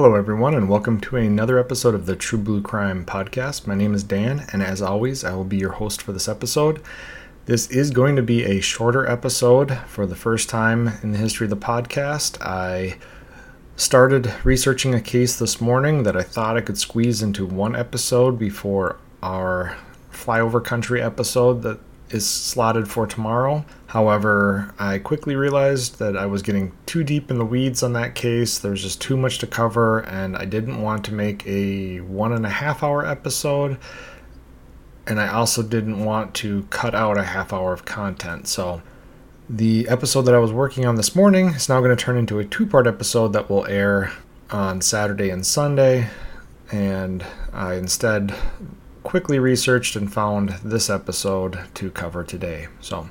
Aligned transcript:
Hello, 0.00 0.14
everyone, 0.14 0.54
and 0.54 0.68
welcome 0.68 1.00
to 1.00 1.16
another 1.16 1.58
episode 1.58 1.92
of 1.92 2.06
the 2.06 2.14
True 2.14 2.38
Blue 2.38 2.62
Crime 2.62 3.04
podcast. 3.04 3.66
My 3.66 3.74
name 3.74 3.94
is 3.94 4.04
Dan, 4.04 4.46
and 4.52 4.62
as 4.62 4.80
always, 4.80 5.24
I 5.24 5.34
will 5.34 5.42
be 5.42 5.56
your 5.56 5.72
host 5.72 6.02
for 6.02 6.12
this 6.12 6.28
episode. 6.28 6.80
This 7.46 7.68
is 7.68 7.90
going 7.90 8.14
to 8.14 8.22
be 8.22 8.44
a 8.44 8.60
shorter 8.60 9.04
episode 9.08 9.76
for 9.88 10.06
the 10.06 10.14
first 10.14 10.48
time 10.48 10.92
in 11.02 11.10
the 11.10 11.18
history 11.18 11.46
of 11.46 11.50
the 11.50 11.56
podcast. 11.56 12.40
I 12.40 12.96
started 13.74 14.32
researching 14.44 14.94
a 14.94 15.00
case 15.00 15.36
this 15.36 15.60
morning 15.60 16.04
that 16.04 16.16
I 16.16 16.22
thought 16.22 16.56
I 16.56 16.60
could 16.60 16.78
squeeze 16.78 17.20
into 17.20 17.44
one 17.44 17.74
episode 17.74 18.38
before 18.38 19.00
our 19.20 19.76
flyover 20.12 20.64
country 20.64 21.02
episode 21.02 21.62
that 21.62 21.80
is 22.10 22.26
slotted 22.26 22.88
for 22.88 23.06
tomorrow. 23.06 23.64
However, 23.88 24.74
I 24.78 24.98
quickly 24.98 25.34
realized 25.34 25.98
that 25.98 26.16
I 26.16 26.26
was 26.26 26.42
getting 26.42 26.72
too 26.86 27.04
deep 27.04 27.30
in 27.30 27.38
the 27.38 27.44
weeds 27.44 27.82
on 27.82 27.92
that 27.94 28.14
case. 28.14 28.58
There 28.58 28.70
was 28.70 28.82
just 28.82 29.00
too 29.00 29.16
much 29.16 29.38
to 29.38 29.46
cover, 29.46 30.00
and 30.00 30.36
I 30.36 30.44
didn't 30.44 30.82
want 30.82 31.04
to 31.06 31.14
make 31.14 31.46
a 31.46 32.00
one 32.00 32.32
and 32.32 32.44
a 32.44 32.50
half 32.50 32.82
hour 32.82 33.06
episode. 33.06 33.78
And 35.06 35.20
I 35.20 35.28
also 35.28 35.62
didn't 35.62 36.04
want 36.04 36.34
to 36.34 36.64
cut 36.64 36.94
out 36.94 37.16
a 37.16 37.24
half 37.24 37.52
hour 37.52 37.72
of 37.72 37.84
content. 37.84 38.46
So, 38.46 38.82
the 39.48 39.88
episode 39.88 40.22
that 40.22 40.34
I 40.34 40.38
was 40.38 40.52
working 40.52 40.84
on 40.84 40.96
this 40.96 41.16
morning 41.16 41.48
is 41.48 41.70
now 41.70 41.80
going 41.80 41.96
to 41.96 42.02
turn 42.04 42.18
into 42.18 42.38
a 42.38 42.44
two 42.44 42.66
part 42.66 42.86
episode 42.86 43.32
that 43.32 43.48
will 43.48 43.66
air 43.66 44.12
on 44.50 44.82
Saturday 44.82 45.30
and 45.30 45.46
Sunday. 45.46 46.10
And 46.70 47.24
I 47.54 47.74
instead 47.74 48.34
quickly 49.08 49.38
researched 49.38 49.96
and 49.96 50.12
found 50.12 50.50
this 50.62 50.90
episode 50.90 51.60
to 51.72 51.90
cover 51.90 52.22
today. 52.22 52.68
So, 52.82 53.08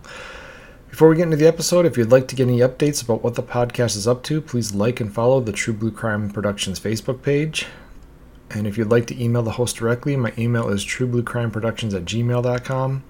before 0.91 1.09
we 1.09 1.15
get 1.15 1.23
into 1.23 1.37
the 1.37 1.47
episode, 1.47 1.87
if 1.87 1.97
you'd 1.97 2.11
like 2.11 2.27
to 2.27 2.35
get 2.35 2.47
any 2.47 2.59
updates 2.59 3.03
about 3.03 3.23
what 3.23 3.33
the 3.33 3.41
podcast 3.41 3.97
is 3.97 4.07
up 4.07 4.21
to, 4.25 4.39
please 4.39 4.75
like 4.75 4.99
and 4.99 5.11
follow 5.11 5.41
the 5.41 5.51
True 5.51 5.73
Blue 5.73 5.89
Crime 5.89 6.29
Productions 6.29 6.79
Facebook 6.79 7.23
page. 7.23 7.65
And 8.51 8.67
if 8.67 8.77
you'd 8.77 8.91
like 8.91 9.07
to 9.07 9.19
email 9.19 9.41
the 9.41 9.53
host 9.53 9.77
directly, 9.77 10.15
my 10.15 10.31
email 10.37 10.69
is 10.69 10.85
truebluecrimeproductions 10.85 11.95
at 11.95 12.05
gmail.com. 12.05 13.03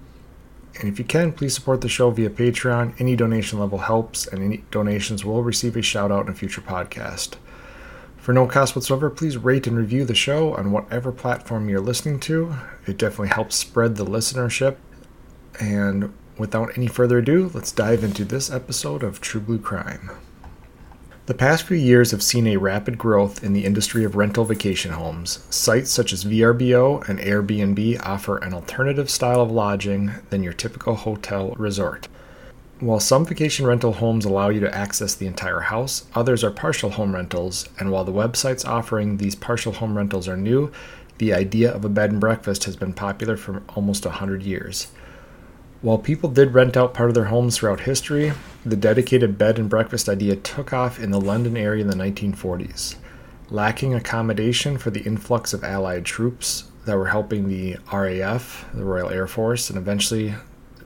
And 0.80 0.88
if 0.88 0.98
you 0.98 1.04
can, 1.04 1.34
please 1.34 1.54
support 1.54 1.82
the 1.82 1.90
show 1.90 2.10
via 2.10 2.30
Patreon. 2.30 2.98
Any 2.98 3.16
donation 3.16 3.58
level 3.58 3.80
helps, 3.80 4.26
and 4.26 4.42
any 4.42 4.64
donations 4.70 5.26
will 5.26 5.42
receive 5.42 5.76
a 5.76 5.82
shout 5.82 6.10
out 6.10 6.24
in 6.24 6.32
a 6.32 6.34
future 6.34 6.62
podcast. 6.62 7.34
For 8.28 8.34
no 8.34 8.46
cost 8.46 8.76
whatsoever, 8.76 9.08
please 9.08 9.38
rate 9.38 9.66
and 9.66 9.74
review 9.74 10.04
the 10.04 10.14
show 10.14 10.54
on 10.54 10.70
whatever 10.70 11.12
platform 11.12 11.70
you're 11.70 11.80
listening 11.80 12.20
to. 12.20 12.56
It 12.86 12.98
definitely 12.98 13.28
helps 13.28 13.56
spread 13.56 13.96
the 13.96 14.04
listenership. 14.04 14.76
And 15.58 16.12
without 16.36 16.76
any 16.76 16.88
further 16.88 17.20
ado, 17.20 17.50
let's 17.54 17.72
dive 17.72 18.04
into 18.04 18.26
this 18.26 18.50
episode 18.50 19.02
of 19.02 19.22
True 19.22 19.40
Blue 19.40 19.58
Crime. 19.58 20.10
The 21.24 21.32
past 21.32 21.64
few 21.64 21.78
years 21.78 22.10
have 22.10 22.22
seen 22.22 22.46
a 22.46 22.58
rapid 22.58 22.98
growth 22.98 23.42
in 23.42 23.54
the 23.54 23.64
industry 23.64 24.04
of 24.04 24.14
rental 24.14 24.44
vacation 24.44 24.92
homes. 24.92 25.46
Sites 25.48 25.90
such 25.90 26.12
as 26.12 26.26
VRBO 26.26 27.08
and 27.08 27.18
Airbnb 27.20 27.98
offer 28.04 28.36
an 28.36 28.52
alternative 28.52 29.08
style 29.08 29.40
of 29.40 29.50
lodging 29.50 30.12
than 30.28 30.42
your 30.42 30.52
typical 30.52 30.96
hotel 30.96 31.54
resort. 31.56 32.08
While 32.80 33.00
some 33.00 33.26
vacation 33.26 33.66
rental 33.66 33.94
homes 33.94 34.24
allow 34.24 34.50
you 34.50 34.60
to 34.60 34.72
access 34.72 35.16
the 35.16 35.26
entire 35.26 35.58
house, 35.58 36.06
others 36.14 36.44
are 36.44 36.52
partial 36.52 36.90
home 36.90 37.12
rentals, 37.12 37.68
and 37.80 37.90
while 37.90 38.04
the 38.04 38.12
websites 38.12 38.64
offering 38.64 39.16
these 39.16 39.34
partial 39.34 39.72
home 39.72 39.96
rentals 39.96 40.28
are 40.28 40.36
new, 40.36 40.70
the 41.18 41.34
idea 41.34 41.72
of 41.72 41.84
a 41.84 41.88
bed 41.88 42.12
and 42.12 42.20
breakfast 42.20 42.64
has 42.64 42.76
been 42.76 42.92
popular 42.92 43.36
for 43.36 43.64
almost 43.74 44.04
100 44.04 44.44
years. 44.44 44.92
While 45.82 45.98
people 45.98 46.30
did 46.30 46.54
rent 46.54 46.76
out 46.76 46.94
part 46.94 47.08
of 47.08 47.16
their 47.16 47.24
homes 47.24 47.56
throughout 47.56 47.80
history, 47.80 48.32
the 48.64 48.76
dedicated 48.76 49.36
bed 49.36 49.58
and 49.58 49.68
breakfast 49.68 50.08
idea 50.08 50.36
took 50.36 50.72
off 50.72 51.00
in 51.00 51.10
the 51.10 51.20
London 51.20 51.56
area 51.56 51.82
in 51.82 51.90
the 51.90 51.96
1940s. 51.96 52.94
Lacking 53.50 53.92
accommodation 53.92 54.78
for 54.78 54.90
the 54.90 55.02
influx 55.02 55.52
of 55.52 55.64
Allied 55.64 56.04
troops 56.04 56.70
that 56.84 56.96
were 56.96 57.08
helping 57.08 57.48
the 57.48 57.76
RAF, 57.92 58.66
the 58.72 58.84
Royal 58.84 59.10
Air 59.10 59.26
Force, 59.26 59.68
and 59.68 59.76
eventually 59.76 60.36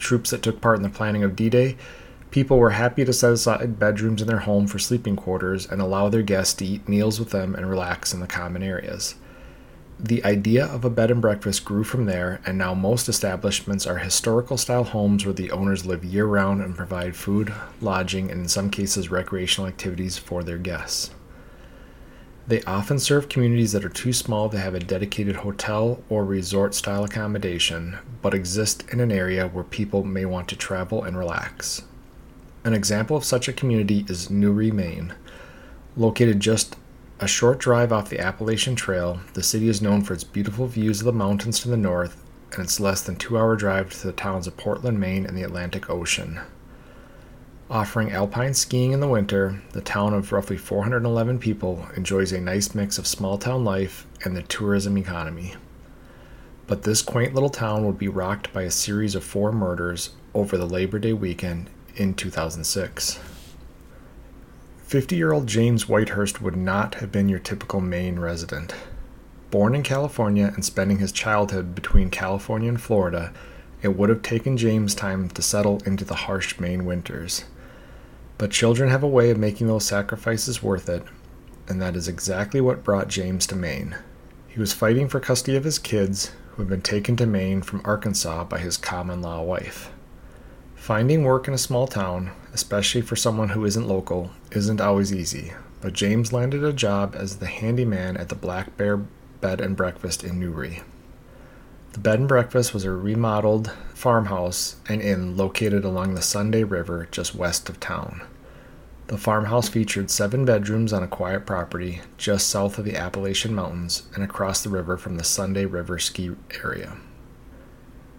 troops 0.02 0.30
that 0.30 0.42
took 0.42 0.60
part 0.60 0.76
in 0.76 0.82
the 0.82 0.90
planning 0.90 1.24
of 1.24 1.34
D 1.34 1.48
Day, 1.48 1.76
people 2.30 2.58
were 2.58 2.70
happy 2.70 3.04
to 3.04 3.12
set 3.12 3.32
aside 3.32 3.78
bedrooms 3.78 4.20
in 4.20 4.28
their 4.28 4.40
home 4.40 4.66
for 4.66 4.78
sleeping 4.78 5.16
quarters 5.16 5.66
and 5.66 5.80
allow 5.80 6.08
their 6.08 6.22
guests 6.22 6.54
to 6.54 6.66
eat 6.66 6.88
meals 6.88 7.18
with 7.18 7.30
them 7.30 7.54
and 7.54 7.68
relax 7.68 8.12
in 8.12 8.20
the 8.20 8.26
common 8.26 8.62
areas. 8.62 9.14
The 10.00 10.24
idea 10.24 10.66
of 10.66 10.84
a 10.84 10.90
bed 10.90 11.12
and 11.12 11.20
breakfast 11.20 11.64
grew 11.64 11.84
from 11.84 12.06
there, 12.06 12.40
and 12.44 12.58
now 12.58 12.74
most 12.74 13.08
establishments 13.08 13.86
are 13.86 13.98
historical 13.98 14.56
style 14.56 14.82
homes 14.82 15.24
where 15.24 15.34
the 15.34 15.52
owners 15.52 15.86
live 15.86 16.04
year 16.04 16.24
round 16.24 16.60
and 16.60 16.76
provide 16.76 17.14
food, 17.14 17.52
lodging, 17.80 18.28
and 18.28 18.40
in 18.40 18.48
some 18.48 18.68
cases 18.68 19.12
recreational 19.12 19.68
activities 19.68 20.18
for 20.18 20.42
their 20.42 20.58
guests. 20.58 21.10
They 22.46 22.62
often 22.62 22.98
serve 22.98 23.28
communities 23.28 23.72
that 23.72 23.84
are 23.84 23.88
too 23.88 24.12
small 24.12 24.48
to 24.48 24.58
have 24.58 24.74
a 24.74 24.80
dedicated 24.80 25.36
hotel 25.36 26.02
or 26.08 26.24
resort 26.24 26.74
style 26.74 27.04
accommodation, 27.04 27.98
but 28.20 28.34
exist 28.34 28.84
in 28.92 28.98
an 28.98 29.12
area 29.12 29.46
where 29.46 29.64
people 29.64 30.02
may 30.02 30.24
want 30.24 30.48
to 30.48 30.56
travel 30.56 31.04
and 31.04 31.16
relax. 31.16 31.82
An 32.64 32.74
example 32.74 33.16
of 33.16 33.24
such 33.24 33.48
a 33.48 33.52
community 33.52 34.04
is 34.08 34.30
Newry, 34.30 34.70
Maine. 34.70 35.14
Located 35.96 36.40
just 36.40 36.76
a 37.20 37.28
short 37.28 37.60
drive 37.60 37.92
off 37.92 38.10
the 38.10 38.18
Appalachian 38.18 38.74
Trail, 38.74 39.20
the 39.34 39.42
city 39.42 39.68
is 39.68 39.80
known 39.80 40.02
for 40.02 40.14
its 40.14 40.24
beautiful 40.24 40.66
views 40.66 41.00
of 41.00 41.04
the 41.04 41.12
mountains 41.12 41.60
to 41.60 41.68
the 41.68 41.76
north 41.76 42.20
and 42.52 42.64
its 42.64 42.80
less 42.80 43.02
than 43.02 43.16
two 43.16 43.38
hour 43.38 43.54
drive 43.54 43.90
to 43.92 44.06
the 44.06 44.12
towns 44.12 44.46
of 44.46 44.56
Portland, 44.56 44.98
Maine, 44.98 45.24
and 45.26 45.36
the 45.36 45.42
Atlantic 45.44 45.88
Ocean. 45.88 46.40
Offering 47.72 48.12
alpine 48.12 48.52
skiing 48.52 48.92
in 48.92 49.00
the 49.00 49.08
winter, 49.08 49.62
the 49.72 49.80
town 49.80 50.12
of 50.12 50.30
roughly 50.30 50.58
411 50.58 51.38
people 51.38 51.88
enjoys 51.96 52.30
a 52.30 52.38
nice 52.38 52.74
mix 52.74 52.98
of 52.98 53.06
small 53.06 53.38
town 53.38 53.64
life 53.64 54.06
and 54.26 54.36
the 54.36 54.42
tourism 54.42 54.98
economy. 54.98 55.54
But 56.66 56.82
this 56.82 57.00
quaint 57.00 57.32
little 57.32 57.48
town 57.48 57.86
would 57.86 57.96
be 57.96 58.08
rocked 58.08 58.52
by 58.52 58.64
a 58.64 58.70
series 58.70 59.14
of 59.14 59.24
four 59.24 59.52
murders 59.52 60.10
over 60.34 60.58
the 60.58 60.66
Labor 60.66 60.98
Day 60.98 61.14
weekend 61.14 61.70
in 61.96 62.12
2006. 62.12 63.18
50 64.84 65.16
year 65.16 65.32
old 65.32 65.46
James 65.46 65.86
Whitehurst 65.86 66.42
would 66.42 66.56
not 66.56 66.96
have 66.96 67.10
been 67.10 67.30
your 67.30 67.38
typical 67.38 67.80
Maine 67.80 68.18
resident. 68.18 68.74
Born 69.50 69.74
in 69.74 69.82
California 69.82 70.52
and 70.54 70.62
spending 70.62 70.98
his 70.98 71.10
childhood 71.10 71.74
between 71.74 72.10
California 72.10 72.68
and 72.68 72.82
Florida, 72.82 73.32
it 73.80 73.96
would 73.96 74.10
have 74.10 74.20
taken 74.20 74.58
James 74.58 74.94
time 74.94 75.30
to 75.30 75.40
settle 75.40 75.80
into 75.86 76.04
the 76.04 76.14
harsh 76.14 76.60
Maine 76.60 76.84
winters. 76.84 77.46
But 78.38 78.50
children 78.50 78.90
have 78.90 79.02
a 79.02 79.08
way 79.08 79.30
of 79.30 79.38
making 79.38 79.66
those 79.66 79.84
sacrifices 79.84 80.62
worth 80.62 80.88
it, 80.88 81.04
and 81.68 81.80
that 81.80 81.96
is 81.96 82.08
exactly 82.08 82.60
what 82.60 82.84
brought 82.84 83.08
James 83.08 83.46
to 83.48 83.56
Maine. 83.56 83.96
He 84.48 84.60
was 84.60 84.72
fighting 84.72 85.08
for 85.08 85.20
custody 85.20 85.56
of 85.56 85.64
his 85.64 85.78
kids, 85.78 86.32
who 86.50 86.62
had 86.62 86.68
been 86.68 86.82
taken 86.82 87.16
to 87.16 87.26
Maine 87.26 87.62
from 87.62 87.80
Arkansas 87.84 88.44
by 88.44 88.58
his 88.58 88.76
common 88.76 89.22
law 89.22 89.42
wife. 89.42 89.90
Finding 90.74 91.22
work 91.22 91.48
in 91.48 91.54
a 91.54 91.58
small 91.58 91.86
town, 91.86 92.32
especially 92.52 93.00
for 93.00 93.16
someone 93.16 93.50
who 93.50 93.64
isn't 93.64 93.88
local, 93.88 94.30
isn't 94.50 94.80
always 94.80 95.14
easy, 95.14 95.52
but 95.80 95.92
James 95.92 96.32
landed 96.32 96.64
a 96.64 96.72
job 96.72 97.14
as 97.16 97.36
the 97.36 97.46
handyman 97.46 98.16
at 98.16 98.28
the 98.28 98.34
Black 98.34 98.76
Bear 98.76 98.96
Bed 99.40 99.60
and 99.60 99.76
Breakfast 99.76 100.24
in 100.24 100.38
Newry. 100.38 100.82
The 101.92 101.98
bed 101.98 102.20
and 102.20 102.28
breakfast 102.28 102.72
was 102.72 102.84
a 102.84 102.90
remodeled 102.90 103.70
farmhouse 103.92 104.76
and 104.88 105.02
inn 105.02 105.36
located 105.36 105.84
along 105.84 106.14
the 106.14 106.22
Sunday 106.22 106.64
River 106.64 107.06
just 107.10 107.34
west 107.34 107.68
of 107.68 107.80
town. 107.80 108.22
The 109.08 109.18
farmhouse 109.18 109.68
featured 109.68 110.10
seven 110.10 110.46
bedrooms 110.46 110.94
on 110.94 111.02
a 111.02 111.08
quiet 111.08 111.44
property 111.44 112.00
just 112.16 112.48
south 112.48 112.78
of 112.78 112.86
the 112.86 112.96
Appalachian 112.96 113.54
Mountains 113.54 114.04
and 114.14 114.24
across 114.24 114.62
the 114.62 114.70
river 114.70 114.96
from 114.96 115.18
the 115.18 115.24
Sunday 115.24 115.66
River 115.66 115.98
ski 115.98 116.30
area. 116.64 116.96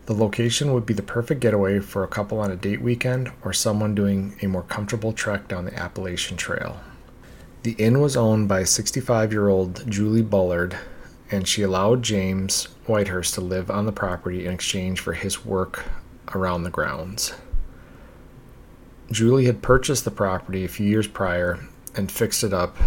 The 0.06 0.14
location 0.14 0.72
would 0.74 0.86
be 0.86 0.94
the 0.94 1.02
perfect 1.02 1.42
getaway 1.42 1.80
for 1.80 2.04
a 2.04 2.08
couple 2.08 2.40
on 2.40 2.52
a 2.52 2.56
date 2.56 2.82
weekend 2.82 3.32
or 3.44 3.54
someone 3.54 3.96
doing 3.96 4.38
a 4.44 4.48
more 4.48 4.64
comfortable 4.64 5.14
trek 5.14 5.48
down 5.48 5.66
the 5.66 5.80
Appalachian 5.80 6.38
Trail. 6.38 6.80
The 7.64 7.72
inn 7.80 8.02
was 8.02 8.16
owned 8.16 8.48
by 8.48 8.66
65 8.66 9.32
year 9.32 9.50
old 9.50 9.90
Julie 9.90 10.22
Bullard, 10.22 10.78
and 11.32 11.48
she 11.48 11.62
allowed 11.62 12.04
James 12.04 12.68
Whitehurst 12.88 13.34
to 13.36 13.42
live 13.42 13.72
on 13.72 13.86
the 13.86 13.92
property 13.92 14.46
in 14.46 14.54
exchange 14.54 15.00
for 15.00 15.14
his 15.14 15.46
work 15.46 15.86
around 16.34 16.64
the 16.64 16.70
grounds. 16.70 17.34
Julie 19.12 19.46
had 19.46 19.62
purchased 19.62 20.06
the 20.06 20.12
property 20.12 20.64
a 20.64 20.70
few 20.70 20.88
years 20.88 21.08
prior 21.08 21.60
and 21.96 22.12
fixed 22.12 22.44
it 22.44 22.54
up, 22.54 22.78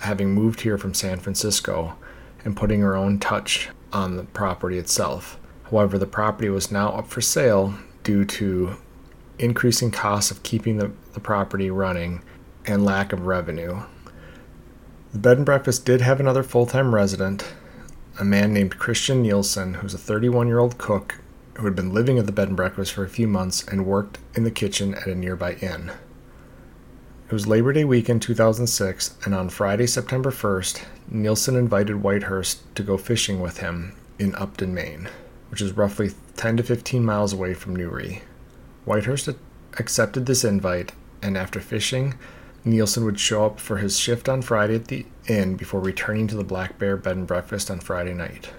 having 0.00 0.32
moved 0.32 0.62
here 0.62 0.78
from 0.78 0.94
San 0.94 1.18
Francisco 1.18 1.96
and 2.44 2.56
putting 2.56 2.80
her 2.80 2.96
own 2.96 3.18
touch 3.18 3.68
on 3.92 4.16
the 4.16 4.24
property 4.24 4.78
itself. 4.78 5.38
However, 5.70 5.98
the 5.98 6.06
property 6.06 6.48
was 6.48 6.70
now 6.70 6.90
up 6.90 7.08
for 7.08 7.20
sale 7.20 7.74
due 8.04 8.24
to 8.24 8.76
increasing 9.38 9.90
costs 9.90 10.30
of 10.30 10.42
keeping 10.42 10.78
the, 10.78 10.92
the 11.12 11.20
property 11.20 11.70
running 11.70 12.22
and 12.64 12.84
lack 12.84 13.12
of 13.12 13.26
revenue. 13.26 13.82
The 15.12 15.18
bed 15.18 15.38
and 15.38 15.46
breakfast 15.46 15.84
did 15.84 16.00
have 16.00 16.20
another 16.20 16.42
full 16.42 16.66
time 16.66 16.94
resident, 16.94 17.44
a 18.18 18.24
man 18.24 18.52
named 18.52 18.78
Christian 18.78 19.22
Nielsen, 19.22 19.74
who's 19.74 19.94
a 19.94 19.98
31 19.98 20.46
year 20.46 20.58
old 20.58 20.78
cook 20.78 21.16
who 21.54 21.64
had 21.64 21.76
been 21.76 21.92
living 21.92 22.18
at 22.18 22.26
the 22.26 22.32
bed 22.32 22.48
and 22.48 22.56
breakfast 22.56 22.92
for 22.92 23.04
a 23.04 23.08
few 23.08 23.26
months 23.26 23.66
and 23.68 23.86
worked 23.86 24.18
in 24.34 24.44
the 24.44 24.50
kitchen 24.50 24.94
at 24.94 25.06
a 25.06 25.14
nearby 25.14 25.54
inn. 25.54 25.92
It 27.26 27.32
was 27.32 27.46
Labor 27.46 27.72
Day 27.72 27.84
weekend 27.84 28.22
2006, 28.22 29.16
and 29.24 29.34
on 29.34 29.48
Friday, 29.48 29.86
September 29.86 30.30
1st, 30.30 30.84
Nielsen 31.08 31.56
invited 31.56 31.96
Whitehurst 31.96 32.60
to 32.74 32.82
go 32.82 32.96
fishing 32.96 33.40
with 33.40 33.58
him 33.58 33.94
in 34.18 34.34
Upton, 34.36 34.72
Maine, 34.72 35.08
which 35.50 35.60
is 35.60 35.72
roughly 35.72 36.12
10 36.36 36.58
to 36.58 36.62
15 36.62 37.04
miles 37.04 37.32
away 37.32 37.52
from 37.52 37.74
Newry. 37.74 38.22
Whitehurst 38.86 39.34
accepted 39.78 40.26
this 40.26 40.44
invite, 40.44 40.92
and 41.20 41.36
after 41.36 41.60
fishing, 41.60 42.14
Nielsen 42.66 43.04
would 43.04 43.20
show 43.20 43.46
up 43.46 43.60
for 43.60 43.76
his 43.76 43.96
shift 43.96 44.28
on 44.28 44.42
Friday 44.42 44.74
at 44.74 44.88
the 44.88 45.06
inn 45.28 45.54
before 45.54 45.80
returning 45.80 46.26
to 46.26 46.36
the 46.36 46.42
Black 46.42 46.78
Bear 46.78 46.96
bed 46.96 47.16
and 47.16 47.26
breakfast 47.26 47.70
on 47.70 47.78
Friday 47.78 48.12
night. 48.12 48.50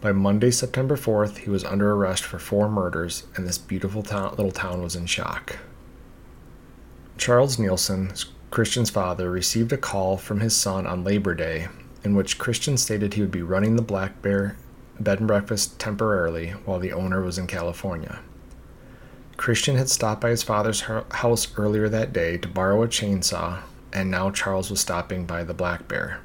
By 0.00 0.12
Monday, 0.12 0.52
September 0.52 0.96
4th, 0.96 1.38
he 1.38 1.50
was 1.50 1.64
under 1.64 1.92
arrest 1.92 2.22
for 2.22 2.38
four 2.38 2.68
murders, 2.68 3.26
and 3.34 3.44
this 3.44 3.58
beautiful 3.58 4.04
town, 4.04 4.36
little 4.36 4.52
town 4.52 4.80
was 4.80 4.94
in 4.94 5.06
shock. 5.06 5.58
Charles 7.16 7.58
Nielsen, 7.58 8.12
Christian's 8.50 8.90
father, 8.90 9.28
received 9.28 9.72
a 9.72 9.76
call 9.76 10.16
from 10.16 10.38
his 10.38 10.56
son 10.56 10.86
on 10.86 11.02
Labor 11.02 11.34
Day 11.34 11.66
in 12.04 12.14
which 12.14 12.38
Christian 12.38 12.76
stated 12.76 13.14
he 13.14 13.20
would 13.20 13.32
be 13.32 13.42
running 13.42 13.74
the 13.74 13.82
Black 13.82 14.22
Bear 14.22 14.56
bed 15.00 15.18
and 15.18 15.26
breakfast 15.26 15.80
temporarily 15.80 16.50
while 16.50 16.78
the 16.78 16.92
owner 16.92 17.20
was 17.20 17.36
in 17.36 17.48
California. 17.48 18.20
Christian 19.38 19.76
had 19.76 19.88
stopped 19.88 20.20
by 20.20 20.30
his 20.30 20.42
father's 20.42 20.80
house 20.82 21.48
earlier 21.56 21.88
that 21.88 22.12
day 22.12 22.36
to 22.38 22.48
borrow 22.48 22.82
a 22.82 22.88
chainsaw, 22.88 23.60
and 23.92 24.10
now 24.10 24.32
Charles 24.32 24.68
was 24.68 24.80
stopping 24.80 25.24
by 25.24 25.44
the 25.44 25.54
Black 25.54 25.86
Bear. 25.86 26.20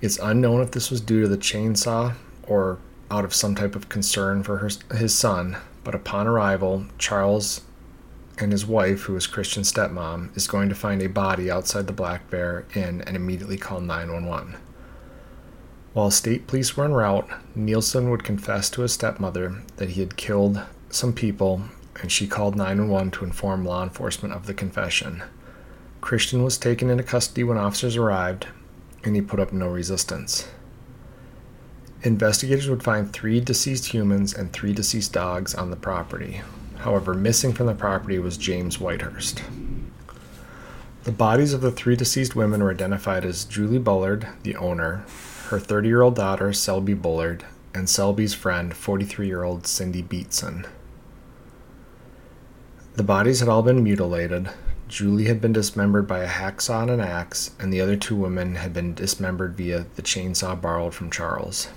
It's 0.00 0.18
unknown 0.18 0.62
if 0.62 0.70
this 0.70 0.90
was 0.90 1.02
due 1.02 1.20
to 1.20 1.28
the 1.28 1.36
chainsaw 1.36 2.14
or 2.44 2.78
out 3.10 3.26
of 3.26 3.34
some 3.34 3.54
type 3.54 3.76
of 3.76 3.90
concern 3.90 4.42
for 4.42 4.56
her, 4.56 4.70
his 4.96 5.14
son, 5.14 5.58
but 5.84 5.94
upon 5.94 6.26
arrival, 6.26 6.86
Charles 6.96 7.60
and 8.38 8.52
his 8.52 8.64
wife, 8.64 9.02
who 9.02 9.16
is 9.16 9.26
Christian's 9.26 9.70
stepmom, 9.70 10.34
is 10.34 10.48
going 10.48 10.70
to 10.70 10.74
find 10.74 11.02
a 11.02 11.10
body 11.10 11.50
outside 11.50 11.86
the 11.86 11.92
Black 11.92 12.30
Bear 12.30 12.64
Inn 12.74 13.02
and 13.02 13.16
immediately 13.16 13.58
call 13.58 13.80
911. 13.80 14.56
While 15.92 16.10
state 16.10 16.46
police 16.46 16.74
were 16.74 16.86
en 16.86 16.94
route, 16.94 17.28
Nielsen 17.54 18.08
would 18.08 18.24
confess 18.24 18.70
to 18.70 18.80
his 18.80 18.94
stepmother 18.94 19.62
that 19.76 19.90
he 19.90 20.00
had 20.00 20.16
killed 20.16 20.62
some 20.88 21.12
people, 21.12 21.64
and 22.00 22.10
she 22.10 22.26
called 22.26 22.56
911 22.56 23.10
to 23.12 23.24
inform 23.24 23.64
law 23.64 23.82
enforcement 23.82 24.34
of 24.34 24.46
the 24.46 24.54
confession. 24.54 25.22
Christian 26.00 26.42
was 26.42 26.56
taken 26.56 26.88
into 26.88 27.02
custody 27.02 27.44
when 27.44 27.58
officers 27.58 27.96
arrived, 27.96 28.46
and 29.04 29.14
he 29.14 29.22
put 29.22 29.40
up 29.40 29.52
no 29.52 29.68
resistance. 29.68 30.48
Investigators 32.02 32.68
would 32.68 32.82
find 32.82 33.12
three 33.12 33.40
deceased 33.40 33.92
humans 33.92 34.32
and 34.32 34.52
three 34.52 34.72
deceased 34.72 35.12
dogs 35.12 35.54
on 35.54 35.70
the 35.70 35.76
property. 35.76 36.40
However, 36.78 37.12
missing 37.12 37.52
from 37.52 37.66
the 37.66 37.74
property 37.74 38.18
was 38.18 38.38
James 38.38 38.78
Whitehurst. 38.78 39.42
The 41.04 41.12
bodies 41.12 41.52
of 41.52 41.60
the 41.60 41.70
three 41.70 41.96
deceased 41.96 42.34
women 42.34 42.62
were 42.62 42.70
identified 42.70 43.24
as 43.24 43.44
Julie 43.44 43.78
Bullard, 43.78 44.26
the 44.42 44.56
owner, 44.56 45.04
her 45.48 45.58
30 45.58 45.88
year 45.88 46.00
old 46.00 46.14
daughter, 46.14 46.52
Selby 46.54 46.94
Bullard, 46.94 47.44
and 47.74 47.88
Selby's 47.88 48.34
friend, 48.34 48.74
43 48.74 49.26
year 49.26 49.42
old 49.42 49.66
Cindy 49.66 50.02
Beatson. 50.02 50.66
The 53.00 53.06
bodies 53.06 53.40
had 53.40 53.48
all 53.48 53.62
been 53.62 53.82
mutilated. 53.82 54.50
Julie 54.86 55.24
had 55.24 55.40
been 55.40 55.54
dismembered 55.54 56.06
by 56.06 56.18
a 56.18 56.28
hacksaw 56.28 56.82
and 56.82 56.90
an 56.90 57.00
axe, 57.00 57.52
and 57.58 57.72
the 57.72 57.80
other 57.80 57.96
two 57.96 58.14
women 58.14 58.56
had 58.56 58.74
been 58.74 58.92
dismembered 58.92 59.56
via 59.56 59.86
the 59.96 60.02
chainsaw 60.02 60.60
borrowed 60.60 60.92
from 60.92 61.10
Charles. 61.10 61.68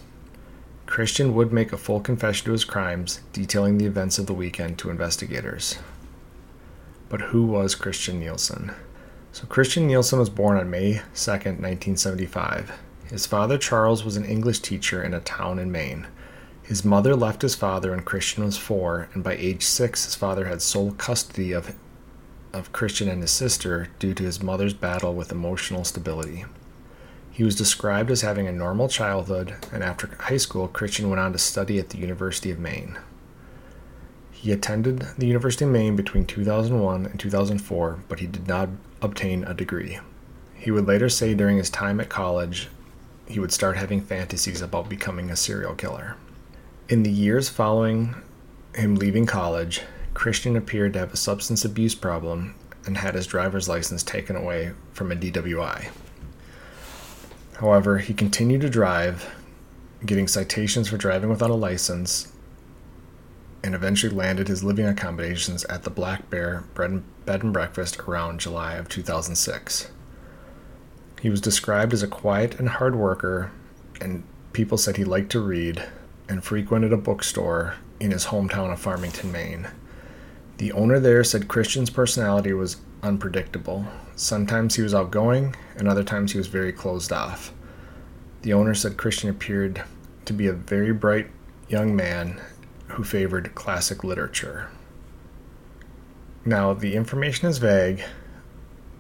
Christian 0.86 1.34
would 1.34 1.54
make 1.54 1.72
a 1.72 1.78
full 1.78 2.02
confession 2.02 2.48
to 2.48 2.52
his 2.52 2.66
crimes, 2.66 3.22
detailing 3.32 3.78
the 3.78 3.86
events 3.86 4.20
of 4.20 4.26
the 4.26 4.34
weekend 4.34 4.78
to 4.80 4.90
investigators. 4.90 5.78
But 7.08 7.22
who 7.22 7.46
was 7.46 7.74
Christian 7.74 8.20
Nielsen? 8.20 8.74
So, 9.32 9.46
Christian 9.46 9.88
Nielsen 9.88 10.20
was 10.20 10.30
born 10.30 10.58
on 10.58 10.70
May 10.70 10.96
2, 10.96 11.00
1975. 11.00 12.74
His 13.10 13.26
father, 13.26 13.58
Charles, 13.58 14.04
was 14.04 14.18
an 14.18 14.26
English 14.26 14.60
teacher 14.60 15.02
in 15.02 15.14
a 15.14 15.22
town 15.22 15.58
in 15.58 15.72
Maine. 15.72 16.06
His 16.64 16.86
mother 16.86 17.14
left 17.14 17.42
his 17.42 17.56
father 17.56 17.92
when 17.92 18.02
Christian 18.02 18.46
was 18.46 18.58
four, 18.58 19.10
and 19.14 19.22
by 19.22 19.36
age 19.36 19.66
six, 19.66 20.06
his 20.06 20.16
father 20.16 20.46
had 20.46 20.62
sole 20.62 20.94
custody 20.94 21.52
of, 21.52 21.76
of 22.54 22.72
Christian 22.72 23.10
and 23.10 23.22
his 23.22 23.32
sister 23.32 23.90
due 24.00 24.14
to 24.14 24.24
his 24.24 24.42
mother's 24.42 24.74
battle 24.74 25.14
with 25.14 25.32
emotional 25.32 25.84
stability. 25.84 26.46
He 27.32 27.44
was 27.44 27.58
described 27.58 28.12
as 28.12 28.22
having 28.22 28.48
a 28.48 28.54
normal 28.54 28.88
childhood, 28.88 29.56
and 29.74 29.84
after 29.84 30.16
high 30.20 30.38
school, 30.38 30.70
Christian 30.70 31.10
went 31.10 31.20
on 31.20 31.34
to 31.34 31.38
study 31.38 31.80
at 31.80 31.90
the 31.90 31.98
University 31.98 32.50
of 32.50 32.60
Maine. 32.60 32.98
He 34.32 34.54
attended 34.54 35.08
the 35.18 35.28
University 35.28 35.66
of 35.66 35.72
Maine 35.72 35.98
between 35.98 36.26
2001 36.26 37.08
and 37.08 37.20
2004, 37.20 38.00
but 38.08 38.20
he 38.20 38.28
did 38.28 38.48
not 38.48 38.70
obtain 39.02 39.44
a 39.44 39.54
degree. 39.54 40.00
He 40.54 40.72
would 40.72 40.88
later 40.88 41.10
say 41.10 41.34
during 41.34 41.58
his 41.58 41.70
time 41.70 42.00
at 42.00 42.08
college, 42.08 42.70
he 43.28 43.40
would 43.40 43.52
start 43.52 43.76
having 43.76 44.00
fantasies 44.00 44.62
about 44.62 44.88
becoming 44.88 45.30
a 45.30 45.36
serial 45.36 45.76
killer. 45.76 46.16
In 46.90 47.04
the 47.04 47.12
years 47.12 47.48
following 47.48 48.14
him 48.76 48.96
leaving 48.96 49.26
college, 49.26 49.84
Christian 50.14 50.58
appeared 50.58 50.94
to 50.94 51.00
have 51.00 51.14
a 51.14 51.18
substance 51.18 51.64
abuse 51.64 51.96
problem 51.96 52.56
and 52.86 52.98
had 52.98 53.16
his 53.16 53.26
driver's 53.26 53.70
license 53.70 54.04
taken 54.04 54.36
away 54.36 54.74
from 54.92 55.10
a 55.10 55.16
DWI. 55.16 55.90
However, 57.56 58.00
he 58.00 58.14
continued 58.14 58.60
to 58.62 58.70
drive, 58.70 59.34
getting 60.06 60.28
citations 60.28 60.90
for 60.90 60.98
driving 60.98 61.30
without 61.30 61.50
a 61.50 61.56
license, 61.56 62.34
and 63.64 63.74
eventually 63.74 64.14
landed 64.14 64.50
his 64.50 64.62
living 64.62 64.86
accommodations 64.86 65.64
at 65.66 65.84
the 65.84 65.90
Black 65.90 66.30
Bear 66.30 66.66
Bed 66.76 67.44
and 67.44 67.54
Breakfast 67.54 67.98
around 68.02 68.42
July 68.42 68.74
of 68.74 68.90
2006. 68.90 69.90
He 71.22 71.30
was 71.30 71.40
described 71.40 71.94
as 71.94 72.04
a 72.04 72.08
quiet 72.08 72.60
and 72.60 72.68
hard 72.68 72.98
worker, 72.98 73.52
and 74.02 74.26
people 74.52 74.78
said 74.78 74.98
he 74.98 75.06
liked 75.06 75.32
to 75.32 75.40
read 75.40 75.86
and 76.28 76.44
frequented 76.44 76.94
a 76.94 76.98
bookstore 76.98 77.76
in 78.00 78.12
his 78.12 78.26
hometown 78.28 78.72
of 78.72 78.80
Farmington, 78.80 79.32
Maine. 79.32 79.68
The 80.58 80.72
owner 80.72 81.00
there 81.00 81.24
said 81.24 81.48
Christian's 81.48 81.90
personality 81.90 82.54
was 82.54 82.78
unpredictable. 83.02 83.86
Sometimes 84.16 84.76
he 84.76 84.82
was 84.82 84.94
outgoing, 84.94 85.56
and 85.76 85.88
other 85.88 86.04
times 86.04 86.32
he 86.32 86.38
was 86.38 86.48
very 86.48 86.72
closed 86.72 87.12
off. 87.12 87.54
The 88.44 88.54
owner 88.54 88.74
said 88.74 88.98
Christian 88.98 89.30
appeared 89.30 89.84
to 90.26 90.34
be 90.34 90.48
a 90.48 90.54
very 90.54 90.94
bright 90.94 91.30
young 91.68 91.96
man 91.96 92.42
who 92.90 93.04
favored 93.04 93.56
classic 93.56 94.04
literature. 94.04 94.70
Now, 96.46 96.74
the 96.74 96.96
information 96.96 97.48
is 97.48 97.58
vague, 97.58 98.04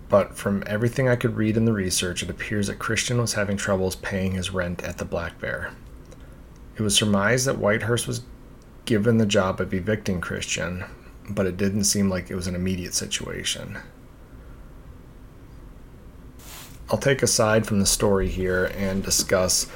but 0.10 0.36
from 0.36 0.64
everything 0.66 1.10
I 1.10 1.16
could 1.16 1.36
read 1.36 1.58
in 1.58 1.66
the 1.66 1.74
research, 1.74 2.24
it 2.24 2.30
appears 2.30 2.68
that 2.68 2.80
Christian 2.80 3.20
was 3.20 3.34
having 3.34 3.58
troubles 3.58 3.96
paying 3.96 4.32
his 4.32 4.52
rent 4.52 4.82
at 4.84 4.98
the 4.98 5.06
Black 5.06 5.40
Bear. 5.40 5.72
It 6.76 6.82
was 6.82 6.96
surmised 6.96 7.46
that 7.46 7.60
Whitehurst 7.60 8.08
was 8.08 8.22
given 8.86 9.18
the 9.18 9.26
job 9.26 9.62
of 9.62 9.74
evicting 9.74 10.22
Christian, 10.22 10.86
but 11.30 11.46
it 11.46 11.58
didn't 11.58 11.84
seem 11.84 12.10
like 12.10 12.30
it 12.30 12.36
was 12.36 12.48
an 12.48 12.56
immediate 12.56 12.94
situation. 12.94 13.78
I'll 16.90 16.98
take 16.98 17.24
a 17.24 17.28
side 17.28 17.66
from 17.66 17.80
the 17.80 17.86
story 17.86 18.28
here 18.28 18.72
and 18.76 19.04
discuss. 19.04 19.68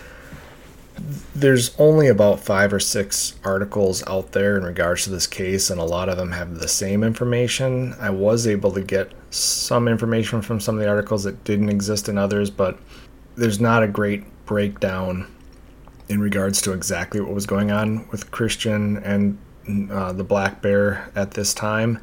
There's 1.36 1.75
only 1.80 2.08
about 2.08 2.39
five 2.39 2.74
or 2.74 2.80
six 2.80 3.36
articles 3.44 4.06
out 4.08 4.32
there 4.32 4.58
in 4.58 4.63
regards 4.63 5.04
to 5.04 5.12
this 5.12 5.27
case, 5.27 5.70
and 5.70 5.80
a 5.80 5.86
lot 5.86 6.10
of 6.10 6.18
them 6.18 6.32
have 6.32 6.60
the 6.60 6.68
same 6.68 7.04
information. 7.04 7.96
I 8.00 8.10
was 8.10 8.48
able 8.48 8.72
to 8.72 8.82
get 8.82 9.13
some 9.30 9.88
information 9.88 10.42
from 10.42 10.60
some 10.60 10.75
of 10.75 10.82
the 10.82 10.89
articles 10.89 11.24
that 11.24 11.44
didn't 11.44 11.70
exist 11.70 12.10
in 12.10 12.18
others, 12.18 12.50
but 12.50 12.80
there's 13.36 13.60
not 13.60 13.84
a 13.84 13.88
great 13.88 14.24
breakdown 14.46 15.27
in 16.10 16.20
regards 16.22 16.62
to 16.62 16.72
exactly 16.72 17.20
what 17.20 17.34
was 17.34 17.46
going 17.46 17.72
on 17.72 18.08
with 18.10 18.32
Christian 18.32 18.98
and 18.98 19.38
uh, 19.92 20.14
the 20.14 20.24
Black 20.24 20.62
Bear 20.62 21.12
at 21.16 21.32
this 21.32 21.54
time. 21.54 22.00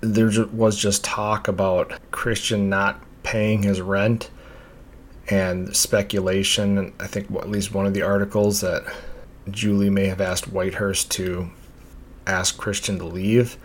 There 0.00 0.30
was 0.52 0.76
just 0.78 1.02
talk 1.02 1.48
about 1.48 1.92
Christian 2.10 2.68
not 2.68 3.02
paying 3.22 3.62
his 3.62 3.80
rent 3.80 4.30
and 5.28 5.74
speculation. 5.74 6.92
I 7.00 7.06
think 7.06 7.30
at 7.32 7.48
least 7.50 7.74
one 7.74 7.86
of 7.86 7.94
the 7.94 8.02
articles 8.02 8.60
that 8.60 8.84
Julie 9.50 9.90
may 9.90 10.06
have 10.06 10.20
asked 10.20 10.52
Whitehurst 10.52 11.08
to 11.10 11.50
ask 12.26 12.56
Christian 12.56 12.98
to 12.98 13.04
leave. 13.04 13.56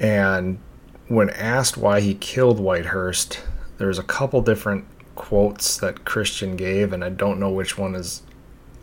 And 0.00 0.60
when 1.08 1.30
asked 1.30 1.76
why 1.76 2.00
he 2.00 2.14
killed 2.14 2.58
Whitehurst, 2.58 3.40
there's 3.78 3.98
a 3.98 4.04
couple 4.04 4.40
different 4.40 4.84
quotes 5.14 5.76
that 5.78 6.04
Christian 6.04 6.56
gave, 6.56 6.92
and 6.92 7.04
I 7.04 7.08
don't 7.08 7.40
know 7.40 7.50
which 7.50 7.76
one 7.76 7.94
is 7.94 8.22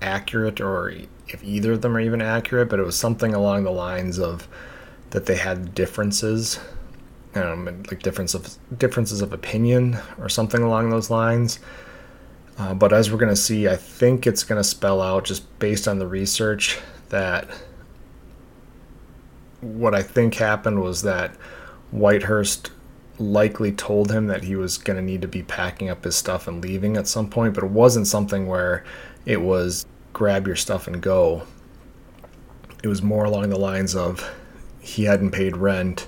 accurate 0.05 0.61
or 0.61 0.93
if 1.27 1.43
either 1.43 1.73
of 1.73 1.81
them 1.81 1.97
are 1.97 1.99
even 1.99 2.21
accurate, 2.21 2.69
but 2.69 2.79
it 2.79 2.85
was 2.85 2.97
something 2.97 3.33
along 3.33 3.63
the 3.63 3.71
lines 3.71 4.19
of 4.19 4.47
that 5.09 5.25
they 5.25 5.35
had 5.35 5.73
differences 5.73 6.59
um, 7.35 7.65
like 7.65 8.01
difference 8.01 8.33
of 8.33 8.57
differences 8.77 9.21
of 9.21 9.33
opinion 9.33 9.97
or 10.19 10.29
something 10.29 10.61
along 10.61 10.89
those 10.89 11.09
lines. 11.09 11.59
Uh, 12.57 12.73
but 12.73 12.93
as 12.93 13.11
we're 13.11 13.17
going 13.17 13.29
to 13.29 13.35
see, 13.35 13.67
I 13.67 13.75
think 13.75 14.25
it's 14.25 14.43
going 14.43 14.59
to 14.59 14.63
spell 14.63 15.01
out 15.01 15.25
just 15.25 15.59
based 15.59 15.87
on 15.87 15.99
the 15.99 16.07
research 16.07 16.79
that 17.09 17.47
what 19.59 19.93
I 19.93 20.01
think 20.01 20.35
happened 20.35 20.81
was 20.81 21.01
that 21.01 21.35
Whitehurst 21.93 22.71
likely 23.17 23.71
told 23.71 24.11
him 24.11 24.27
that 24.27 24.43
he 24.43 24.55
was 24.55 24.77
going 24.77 24.97
to 24.97 25.03
need 25.03 25.21
to 25.21 25.27
be 25.27 25.43
packing 25.43 25.89
up 25.89 26.03
his 26.03 26.15
stuff 26.15 26.47
and 26.47 26.63
leaving 26.63 26.97
at 26.97 27.07
some 27.07 27.29
point, 27.29 27.53
but 27.53 27.63
it 27.63 27.71
wasn't 27.71 28.07
something 28.07 28.47
where 28.47 28.83
it 29.25 29.41
was 29.41 29.85
grab 30.15 30.47
your 30.47 30.55
stuff 30.55 30.87
and 30.87 31.01
go. 31.01 31.43
It 32.81 32.87
was 32.87 33.01
more 33.01 33.25
along 33.25 33.49
the 33.49 33.59
lines 33.59 33.95
of 33.95 34.33
he 34.79 35.03
hadn't 35.03 35.31
paid 35.31 35.57
rent, 35.57 36.07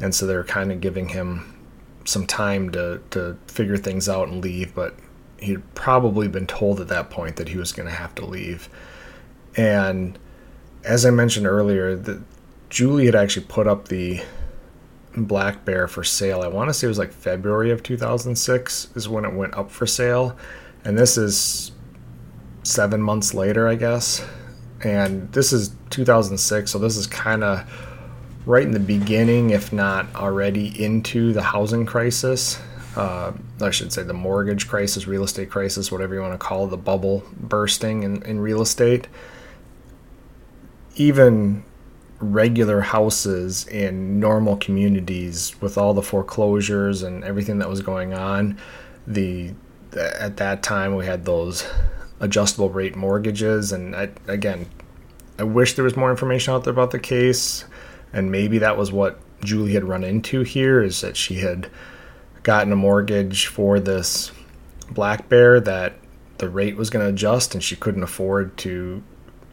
and 0.00 0.14
so 0.14 0.26
they're 0.26 0.42
kind 0.42 0.72
of 0.72 0.80
giving 0.80 1.10
him 1.10 1.54
some 2.06 2.26
time 2.26 2.70
to, 2.70 3.02
to 3.10 3.36
figure 3.46 3.76
things 3.76 4.08
out 4.08 4.28
and 4.28 4.42
leave, 4.42 4.74
but 4.74 4.96
he'd 5.38 5.74
probably 5.74 6.28
been 6.28 6.46
told 6.46 6.80
at 6.80 6.88
that 6.88 7.10
point 7.10 7.36
that 7.36 7.50
he 7.50 7.58
was 7.58 7.72
going 7.72 7.86
to 7.86 7.94
have 7.94 8.14
to 8.14 8.24
leave. 8.24 8.70
And 9.54 10.18
as 10.82 11.04
I 11.04 11.10
mentioned 11.10 11.46
earlier, 11.46 11.94
the, 11.94 12.22
Julie 12.70 13.04
had 13.04 13.14
actually 13.14 13.44
put 13.46 13.66
up 13.66 13.88
the 13.88 14.22
black 15.14 15.66
bear 15.66 15.86
for 15.88 16.02
sale. 16.02 16.40
I 16.40 16.48
want 16.48 16.70
to 16.70 16.74
say 16.74 16.86
it 16.86 16.88
was 16.88 16.98
like 16.98 17.12
February 17.12 17.70
of 17.70 17.82
2006 17.82 18.96
is 18.96 19.10
when 19.10 19.26
it 19.26 19.34
went 19.34 19.54
up 19.54 19.70
for 19.70 19.86
sale. 19.86 20.38
And 20.86 20.98
this 20.98 21.18
is 21.18 21.71
seven 22.62 23.00
months 23.00 23.34
later, 23.34 23.68
I 23.68 23.74
guess. 23.74 24.24
And 24.82 25.30
this 25.32 25.52
is 25.52 25.74
2006, 25.90 26.70
so 26.70 26.78
this 26.78 26.96
is 26.96 27.06
kind 27.06 27.44
of 27.44 27.64
right 28.46 28.64
in 28.64 28.72
the 28.72 28.80
beginning, 28.80 29.50
if 29.50 29.72
not 29.72 30.12
already 30.14 30.82
into 30.82 31.32
the 31.32 31.42
housing 31.42 31.86
crisis. 31.86 32.60
Uh, 32.96 33.32
I 33.60 33.70
should 33.70 33.92
say 33.92 34.02
the 34.02 34.12
mortgage 34.12 34.68
crisis, 34.68 35.06
real 35.06 35.22
estate 35.22 35.50
crisis, 35.50 35.90
whatever 35.90 36.14
you 36.14 36.20
want 36.20 36.34
to 36.34 36.38
call 36.38 36.66
it, 36.66 36.70
the 36.70 36.76
bubble 36.76 37.22
bursting 37.36 38.02
in, 38.02 38.22
in 38.24 38.40
real 38.40 38.60
estate. 38.60 39.06
Even 40.96 41.64
regular 42.18 42.80
houses 42.80 43.66
in 43.66 44.20
normal 44.20 44.56
communities 44.56 45.54
with 45.60 45.76
all 45.76 45.94
the 45.94 46.02
foreclosures 46.02 47.02
and 47.02 47.24
everything 47.24 47.58
that 47.58 47.68
was 47.68 47.80
going 47.80 48.14
on 48.14 48.56
the 49.06 49.52
at 49.96 50.36
that 50.36 50.62
time 50.62 50.94
we 50.94 51.04
had 51.04 51.24
those 51.24 51.66
adjustable 52.22 52.70
rate 52.70 52.96
mortgages 52.96 53.72
and 53.72 53.94
I, 53.94 54.08
again 54.26 54.66
i 55.38 55.42
wish 55.42 55.74
there 55.74 55.84
was 55.84 55.96
more 55.96 56.10
information 56.10 56.54
out 56.54 56.64
there 56.64 56.72
about 56.72 56.90
the 56.90 56.98
case 56.98 57.66
and 58.12 58.30
maybe 58.30 58.58
that 58.58 58.78
was 58.78 58.90
what 58.90 59.20
julie 59.44 59.74
had 59.74 59.84
run 59.84 60.04
into 60.04 60.42
here 60.42 60.82
is 60.82 61.02
that 61.02 61.16
she 61.16 61.36
had 61.36 61.68
gotten 62.42 62.72
a 62.72 62.76
mortgage 62.76 63.46
for 63.46 63.78
this 63.78 64.32
black 64.90 65.28
bear 65.28 65.60
that 65.60 65.94
the 66.38 66.48
rate 66.48 66.76
was 66.76 66.90
going 66.90 67.04
to 67.04 67.12
adjust 67.12 67.54
and 67.54 67.62
she 67.62 67.76
couldn't 67.76 68.02
afford 68.02 68.56
to 68.56 69.02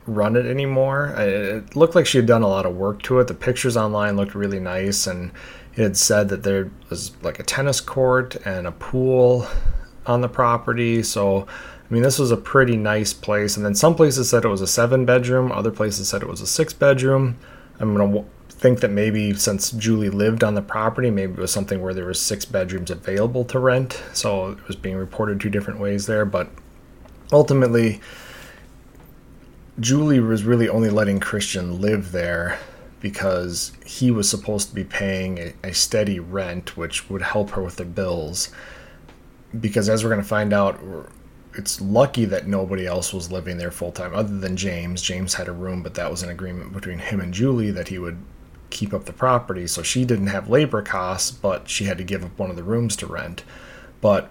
run 0.10 0.36
it 0.36 0.46
anymore. 0.46 1.14
It 1.18 1.76
looked 1.76 1.96
like 1.96 2.06
she 2.06 2.18
had 2.18 2.26
done 2.26 2.42
a 2.42 2.48
lot 2.48 2.66
of 2.66 2.76
work 2.76 3.02
to 3.04 3.20
it. 3.20 3.28
The 3.28 3.34
pictures 3.34 3.78
online 3.78 4.18
looked 4.18 4.36
really 4.36 4.60
nice, 4.60 5.08
and 5.08 5.32
it 5.76 5.84
had 5.84 5.98
said 5.98 6.30
that 6.30 6.44
there 6.44 6.72
was 6.90 7.12
like 7.22 7.40
a 7.40 7.44
tennis 7.44 7.80
court 7.80 8.36
and 8.46 8.68
a 8.68 8.72
pool 8.72 9.48
on 10.06 10.22
the 10.22 10.30
property. 10.30 11.04
So, 11.04 11.48
I 11.90 11.94
mean, 11.94 12.04
this 12.04 12.20
was 12.20 12.32
a 12.32 12.38
pretty 12.38 12.78
nice 12.78 13.14
place. 13.14 13.58
And 13.58 13.66
then 13.66 13.74
some 13.74 13.96
places 13.96 14.30
said 14.30 14.46
it 14.46 14.50
was 14.50 14.62
a 14.62 14.68
seven 14.68 15.06
bedroom, 15.06 15.52
other 15.52 15.72
places 15.72 16.10
said 16.10 16.22
it 16.22 16.28
was 16.28 16.42
a 16.42 16.48
six 16.48 16.72
bedroom. 16.72 17.38
I'm 17.80 17.96
going 17.96 18.14
to 18.14 18.26
think 18.50 18.82
that 18.82 18.92
maybe 18.92 19.34
since 19.34 19.72
Julie 19.72 20.10
lived 20.10 20.44
on 20.44 20.54
the 20.54 20.62
property, 20.62 21.10
maybe 21.10 21.34
it 21.34 21.40
was 21.40 21.52
something 21.52 21.82
where 21.82 21.94
there 21.94 22.06
was 22.06 22.22
six 22.22 22.46
bedrooms 22.46 22.92
available 22.92 23.44
to 23.46 23.58
rent. 23.58 24.04
So 24.14 24.52
it 24.52 24.68
was 24.68 24.76
being 24.76 24.98
reported 24.98 25.40
two 25.40 25.50
different 25.50 25.80
ways 25.80 26.06
there. 26.06 26.26
But 26.26 26.50
ultimately, 27.32 28.02
Julie 29.80 30.20
was 30.20 30.44
really 30.44 30.70
only 30.70 30.90
letting 30.90 31.20
Christian 31.20 31.82
live 31.82 32.12
there 32.12 32.60
because 33.00 33.72
he 33.86 34.12
was 34.12 34.30
supposed 34.30 34.70
to 34.70 34.76
be 34.76 34.84
paying 34.84 35.40
a, 35.40 35.54
a 35.64 35.74
steady 35.74 36.20
rent, 36.20 36.78
which 36.78 37.10
would 37.10 37.22
help 37.22 37.52
her 37.52 37.64
with 37.64 37.78
the 37.78 37.86
bills. 37.86 38.50
Because 39.60 39.90
as 39.90 40.04
we're 40.04 40.12
going 40.12 40.22
to 40.22 40.28
find 40.28 40.54
out, 40.54 40.80
it's 41.56 41.82
lucky 41.82 42.26
that 42.26 42.48
nobody 42.48 42.86
else 42.86 43.14
was 43.14 43.32
living 43.32 43.58
there 43.58 43.72
full 43.72 43.92
time 43.92 44.14
other 44.14 44.38
than 44.38 44.56
James. 44.56 45.02
James 45.02 45.34
had 45.34 45.48
a 45.48 45.54
room, 45.54 45.82
but 45.84 45.96
that 45.96 46.12
was 46.12 46.24
an 46.24 46.30
agreement 46.30 46.74
between 46.74 47.00
him 47.00 47.20
and 47.20 47.34
Julie 47.34 47.72
that 47.72 47.88
he 47.88 47.98
would 47.98 48.20
keep 48.70 48.94
up 48.94 49.06
the 49.06 49.14
property. 49.14 49.68
So 49.68 49.82
she 49.82 50.06
didn't 50.06 50.28
have 50.28 50.50
labor 50.50 50.82
costs, 50.82 51.32
but 51.32 51.70
she 51.70 51.86
had 51.86 51.98
to 51.98 52.04
give 52.04 52.24
up 52.24 52.38
one 52.38 52.50
of 52.50 52.56
the 52.56 52.64
rooms 52.64 52.96
to 52.98 53.08
rent. 53.08 53.44
But 54.02 54.30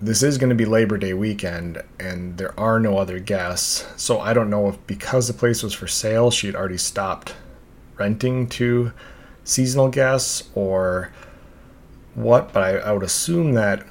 this 0.00 0.22
is 0.22 0.38
going 0.38 0.50
to 0.50 0.56
be 0.56 0.64
Labor 0.64 0.96
Day 0.96 1.12
weekend, 1.12 1.82
and 1.98 2.38
there 2.38 2.58
are 2.58 2.80
no 2.80 2.98
other 2.98 3.18
guests. 3.18 3.86
So 3.96 4.20
I 4.20 4.32
don't 4.32 4.50
know 4.50 4.68
if 4.68 4.86
because 4.86 5.26
the 5.26 5.34
place 5.34 5.62
was 5.62 5.74
for 5.74 5.88
sale, 5.88 6.30
she 6.30 6.46
had 6.46 6.56
already 6.56 6.78
stopped 6.78 7.34
renting 7.96 8.48
to 8.48 8.92
seasonal 9.44 9.88
guests 9.88 10.48
or 10.54 11.12
what. 12.14 12.52
But 12.52 12.62
I, 12.62 12.78
I 12.78 12.92
would 12.92 13.02
assume 13.02 13.52
that 13.52 13.86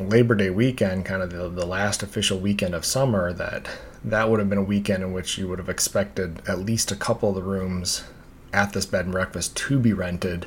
Labor 0.00 0.34
Day 0.34 0.50
weekend, 0.50 1.04
kind 1.04 1.22
of 1.22 1.30
the, 1.30 1.48
the 1.48 1.66
last 1.66 2.02
official 2.02 2.38
weekend 2.38 2.74
of 2.74 2.84
summer, 2.84 3.32
that 3.32 3.68
that 4.04 4.30
would 4.30 4.40
have 4.40 4.48
been 4.48 4.58
a 4.58 4.62
weekend 4.62 5.02
in 5.02 5.12
which 5.12 5.38
you 5.38 5.46
would 5.48 5.58
have 5.58 5.68
expected 5.68 6.42
at 6.48 6.58
least 6.58 6.90
a 6.90 6.96
couple 6.96 7.30
of 7.30 7.34
the 7.34 7.42
rooms 7.42 8.04
at 8.52 8.72
this 8.72 8.86
bed 8.86 9.04
and 9.04 9.12
breakfast 9.12 9.56
to 9.56 9.78
be 9.78 9.92
rented. 9.92 10.46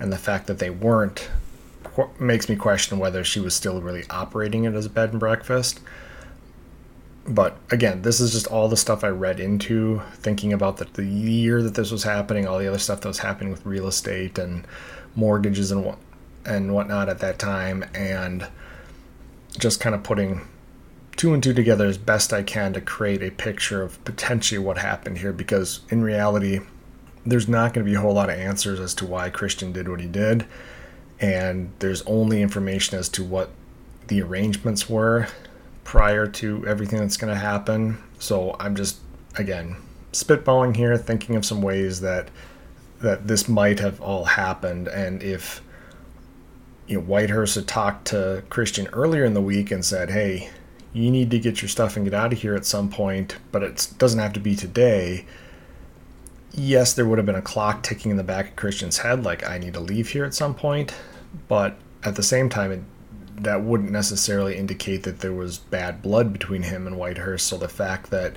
And 0.00 0.12
the 0.12 0.18
fact 0.18 0.46
that 0.46 0.58
they 0.58 0.70
weren't 0.70 1.30
makes 2.20 2.48
me 2.48 2.56
question 2.56 2.98
whether 2.98 3.24
she 3.24 3.40
was 3.40 3.54
still 3.54 3.80
really 3.80 4.04
operating 4.10 4.64
it 4.64 4.74
as 4.74 4.86
a 4.86 4.90
bed 4.90 5.10
and 5.10 5.20
breakfast. 5.20 5.80
But 7.26 7.56
again, 7.70 8.02
this 8.02 8.20
is 8.20 8.32
just 8.32 8.46
all 8.46 8.68
the 8.68 8.76
stuff 8.76 9.04
I 9.04 9.08
read 9.08 9.38
into 9.38 10.02
thinking 10.14 10.52
about 10.52 10.78
the, 10.78 10.84
the 10.84 11.04
year 11.04 11.62
that 11.62 11.74
this 11.74 11.90
was 11.90 12.04
happening, 12.04 12.46
all 12.46 12.58
the 12.58 12.68
other 12.68 12.78
stuff 12.78 13.00
that 13.02 13.08
was 13.08 13.18
happening 13.18 13.50
with 13.50 13.66
real 13.66 13.86
estate 13.86 14.38
and 14.38 14.66
mortgages 15.14 15.70
and 15.70 15.84
what 15.84 15.98
and 16.44 16.72
whatnot 16.72 17.08
at 17.08 17.18
that 17.18 17.38
time, 17.38 17.84
and 17.94 18.46
just 19.56 19.80
kind 19.80 19.94
of 19.94 20.02
putting 20.02 20.46
two 21.16 21.34
and 21.34 21.42
two 21.42 21.54
together 21.54 21.86
as 21.86 21.98
best 21.98 22.32
I 22.32 22.42
can 22.42 22.72
to 22.74 22.80
create 22.80 23.22
a 23.22 23.30
picture 23.30 23.82
of 23.82 24.02
potentially 24.04 24.58
what 24.58 24.78
happened 24.78 25.18
here. 25.18 25.32
Because 25.32 25.80
in 25.88 26.02
reality, 26.02 26.60
there's 27.24 27.48
not 27.48 27.74
going 27.74 27.84
to 27.84 27.90
be 27.90 27.96
a 27.96 28.00
whole 28.00 28.14
lot 28.14 28.30
of 28.30 28.38
answers 28.38 28.80
as 28.80 28.94
to 28.94 29.06
why 29.06 29.30
Christian 29.30 29.72
did 29.72 29.88
what 29.88 30.00
he 30.00 30.06
did 30.06 30.46
and 31.20 31.72
there's 31.80 32.02
only 32.02 32.42
information 32.42 32.98
as 32.98 33.08
to 33.08 33.24
what 33.24 33.50
the 34.06 34.22
arrangements 34.22 34.88
were 34.88 35.26
prior 35.84 36.26
to 36.26 36.66
everything 36.66 36.98
that's 37.00 37.16
going 37.16 37.32
to 37.32 37.38
happen. 37.38 37.98
So 38.18 38.56
I'm 38.58 38.76
just 38.76 38.98
again 39.36 39.76
spitballing 40.12 40.76
here, 40.76 40.96
thinking 40.96 41.36
of 41.36 41.44
some 41.44 41.62
ways 41.62 42.00
that 42.00 42.28
that 43.00 43.28
this 43.28 43.48
might 43.48 43.78
have 43.78 44.00
all 44.00 44.24
happened, 44.24 44.88
and 44.88 45.22
if 45.22 45.62
you 46.88 46.96
know 46.96 47.06
Whitehurst 47.06 47.54
had 47.54 47.68
talked 47.68 48.08
to 48.08 48.42
Christian 48.48 48.88
earlier 48.88 49.24
in 49.24 49.34
the 49.34 49.40
week 49.40 49.70
and 49.70 49.84
said, 49.84 50.10
"Hey, 50.10 50.50
you 50.92 51.10
need 51.10 51.30
to 51.30 51.38
get 51.38 51.62
your 51.62 51.68
stuff 51.68 51.96
and 51.96 52.04
get 52.04 52.14
out 52.14 52.32
of 52.32 52.40
here 52.40 52.56
at 52.56 52.66
some 52.66 52.90
point, 52.90 53.36
but 53.52 53.62
it 53.62 53.88
doesn't 53.98 54.18
have 54.18 54.32
to 54.32 54.40
be 54.40 54.56
today." 54.56 55.26
Yes, 56.52 56.94
there 56.94 57.06
would 57.06 57.18
have 57.18 57.26
been 57.26 57.36
a 57.36 57.42
clock 57.42 57.84
ticking 57.84 58.10
in 58.10 58.16
the 58.16 58.24
back 58.24 58.48
of 58.48 58.56
Christian's 58.56 58.98
head, 58.98 59.22
like 59.22 59.48
I 59.48 59.58
need 59.58 59.74
to 59.74 59.80
leave 59.80 60.08
here 60.08 60.24
at 60.24 60.34
some 60.34 60.54
point 60.54 60.92
but 61.48 61.76
at 62.04 62.16
the 62.16 62.22
same 62.22 62.48
time, 62.48 62.72
it, 62.72 62.80
that 63.42 63.62
wouldn't 63.62 63.90
necessarily 63.90 64.56
indicate 64.56 65.04
that 65.04 65.20
there 65.20 65.32
was 65.32 65.58
bad 65.58 66.02
blood 66.02 66.32
between 66.32 66.62
him 66.62 66.86
and 66.86 66.96
Whitehurst. 66.96 67.40
So 67.40 67.56
the 67.56 67.68
fact 67.68 68.10
that 68.10 68.36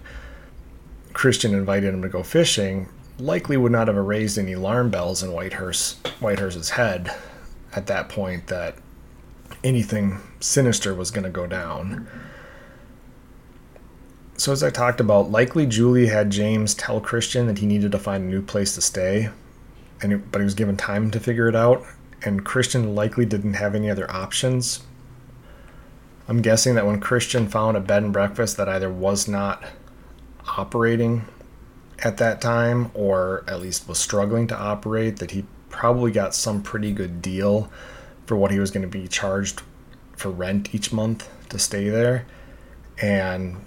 Christian 1.14 1.54
invited 1.54 1.94
him 1.94 2.02
to 2.02 2.10
go 2.10 2.24
fishing 2.24 2.90
likely 3.18 3.58
would 3.58 3.72
not 3.72 3.88
have 3.88 3.98
raised 3.98 4.38
any 4.38 4.54
alarm 4.54 4.90
bells 4.90 5.22
in 5.22 5.32
Whitehurst 5.32 5.96
Whitehurst's 6.20 6.72
head 6.72 7.14
at 7.74 7.88
that 7.88 8.10
point 8.10 8.48
that 8.48 8.76
anything 9.64 10.20
sinister 10.40 10.94
was 10.94 11.12
going 11.12 11.24
to 11.24 11.30
go 11.30 11.48
down. 11.48 12.08
So 14.38 14.52
as 14.52 14.64
I 14.64 14.70
talked 14.72 15.00
about, 15.00 15.30
likely 15.30 15.66
Julie 15.66 16.08
had 16.08 16.32
James 16.32 16.74
tell 16.74 17.00
Christian 17.00 17.48
that 17.48 17.60
he 17.60 17.66
needed 17.66 17.92
to 17.92 18.00
find 18.00 18.24
a 18.24 18.28
new 18.28 18.42
place 18.42 18.74
to 18.76 18.82
stay, 18.82 19.30
and 20.02 20.14
it, 20.14 20.32
but 20.32 20.40
he 20.40 20.46
was 20.46 20.56
given 20.56 20.78
time 20.78 21.12
to 21.12 21.20
figure 21.20 21.48
it 21.48 21.56
out 21.56 21.86
and 22.24 22.46
Christian 22.46 22.96
likely 22.96 23.26
didn't 23.26 23.56
have 23.56 23.76
any 23.76 23.90
other 23.90 24.10
options. 24.12 24.82
I'm 26.28 26.42
guessing 26.42 26.76
that 26.76 26.86
when 26.86 27.00
Christian 27.00 27.48
found 27.48 27.78
a 27.78 27.80
bed 27.80 28.04
and 28.04 28.14
breakfast 28.14 28.58
that 28.58 28.70
either 28.70 28.90
was 28.90 29.28
not 29.28 29.64
operating 30.58 31.26
at 32.00 32.18
that 32.18 32.42
time 32.42 32.92
or 32.94 33.44
at 33.48 33.60
least 33.60 33.88
was 33.88 34.00
struggling 34.00 34.48
to 34.48 34.58
operate, 34.58 35.18
that 35.18 35.32
he 35.32 35.46
probably 35.72 36.12
got 36.12 36.36
some 36.36 36.62
pretty 36.62 36.92
good 36.92 37.22
deal 37.22 37.72
for 38.26 38.36
what 38.36 38.52
he 38.52 38.60
was 38.60 38.72
going 38.72 38.84
to 38.84 38.88
be 38.88 39.08
charged 39.08 39.62
for 40.16 40.30
rent 40.30 40.74
each 40.76 40.92
month 40.92 41.30
to 41.50 41.58
stay 41.58 41.90
there. 41.90 42.26
And 43.02 43.58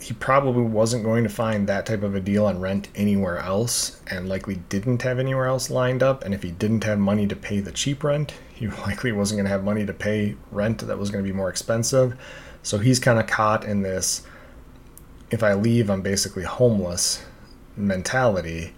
he 0.00 0.14
probably 0.14 0.62
wasn't 0.62 1.04
going 1.04 1.22
to 1.22 1.30
find 1.30 1.68
that 1.68 1.86
type 1.86 2.02
of 2.02 2.14
a 2.14 2.20
deal 2.20 2.46
on 2.46 2.60
rent 2.60 2.88
anywhere 2.94 3.38
else 3.38 4.00
and 4.08 4.28
likely 4.28 4.56
didn't 4.68 5.02
have 5.02 5.18
anywhere 5.18 5.46
else 5.46 5.70
lined 5.70 6.02
up. 6.02 6.24
And 6.24 6.34
if 6.34 6.42
he 6.42 6.50
didn't 6.50 6.84
have 6.84 6.98
money 6.98 7.26
to 7.28 7.36
pay 7.36 7.60
the 7.60 7.70
cheap 7.70 8.02
rent, 8.02 8.34
he 8.52 8.66
likely 8.86 9.12
wasn't 9.12 9.38
going 9.38 9.44
to 9.44 9.50
have 9.50 9.64
money 9.64 9.86
to 9.86 9.92
pay 9.92 10.36
rent 10.50 10.78
that 10.78 10.98
was 10.98 11.10
going 11.10 11.22
to 11.22 11.30
be 11.30 11.36
more 11.36 11.50
expensive. 11.50 12.18
So 12.62 12.78
he's 12.78 12.98
kind 12.98 13.18
of 13.18 13.26
caught 13.26 13.64
in 13.64 13.82
this 13.82 14.22
if 15.32 15.42
I 15.42 15.54
leave, 15.54 15.90
I'm 15.90 16.02
basically 16.02 16.44
homeless 16.44 17.24
mentality. 17.74 18.74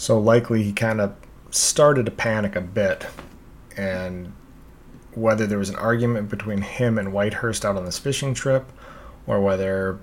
So 0.00 0.18
likely 0.18 0.62
he 0.62 0.72
kind 0.72 0.98
of 0.98 1.14
started 1.50 2.06
to 2.06 2.10
panic 2.10 2.56
a 2.56 2.62
bit. 2.62 3.06
And 3.76 4.32
whether 5.12 5.46
there 5.46 5.58
was 5.58 5.68
an 5.68 5.76
argument 5.76 6.30
between 6.30 6.62
him 6.62 6.96
and 6.96 7.08
Whitehurst 7.12 7.66
out 7.66 7.76
on 7.76 7.84
this 7.84 7.98
fishing 7.98 8.32
trip, 8.32 8.72
or 9.26 9.42
whether 9.42 10.00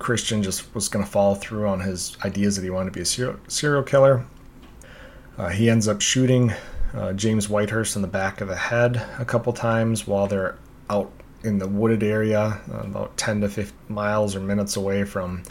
Christian 0.00 0.42
just 0.42 0.74
was 0.74 0.88
going 0.88 1.04
to 1.04 1.10
follow 1.10 1.36
through 1.36 1.68
on 1.68 1.78
his 1.78 2.18
ideas 2.24 2.56
that 2.56 2.64
he 2.64 2.70
wanted 2.70 2.92
to 2.92 2.98
be 2.98 3.02
a 3.02 3.36
serial 3.48 3.84
killer. 3.84 4.26
Uh, 5.38 5.50
he 5.50 5.70
ends 5.70 5.86
up 5.86 6.00
shooting 6.00 6.52
uh, 6.94 7.12
James 7.12 7.46
Whitehurst 7.46 7.94
in 7.94 8.02
the 8.02 8.08
back 8.08 8.40
of 8.40 8.48
the 8.48 8.56
head 8.56 8.96
a 9.20 9.24
couple 9.24 9.52
times 9.52 10.08
while 10.08 10.26
they're 10.26 10.58
out 10.90 11.12
in 11.44 11.60
the 11.60 11.68
wooded 11.68 12.02
area, 12.02 12.60
uh, 12.68 12.78
about 12.78 13.16
10 13.16 13.42
to 13.42 13.48
15 13.48 13.94
miles 13.94 14.34
or 14.34 14.40
minutes 14.40 14.74
away 14.74 15.04
from 15.04 15.44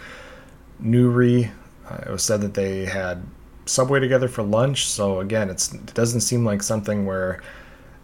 Newry. 0.80 1.50
Uh, 1.90 2.04
it 2.06 2.12
was 2.12 2.24
said 2.24 2.42
that 2.42 2.54
they 2.54 2.86
had 2.86 3.24
Subway 3.66 4.00
together 4.00 4.28
for 4.28 4.44
lunch. 4.44 4.88
So 4.88 5.20
again, 5.20 5.50
it 5.50 5.94
doesn't 5.94 6.22
seem 6.22 6.46
like 6.46 6.64
something 6.64 7.06
where 7.06 7.42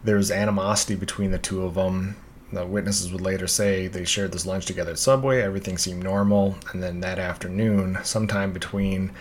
there's 0.03 0.31
animosity 0.31 0.95
between 0.95 1.31
the 1.31 1.37
two 1.37 1.63
of 1.63 1.75
them. 1.75 2.17
The 2.51 2.65
witnesses 2.65 3.11
would 3.11 3.21
later 3.21 3.47
say 3.47 3.87
they 3.87 4.05
shared 4.05 4.31
this 4.31 4.45
lunch 4.45 4.65
together 4.65 4.91
at 4.91 4.99
Subway. 4.99 5.41
Everything 5.41 5.77
seemed 5.77 6.03
normal, 6.03 6.55
and 6.71 6.83
then 6.83 6.99
that 6.99 7.17
afternoon, 7.17 7.97
sometime 8.03 8.53
between 8.53 9.11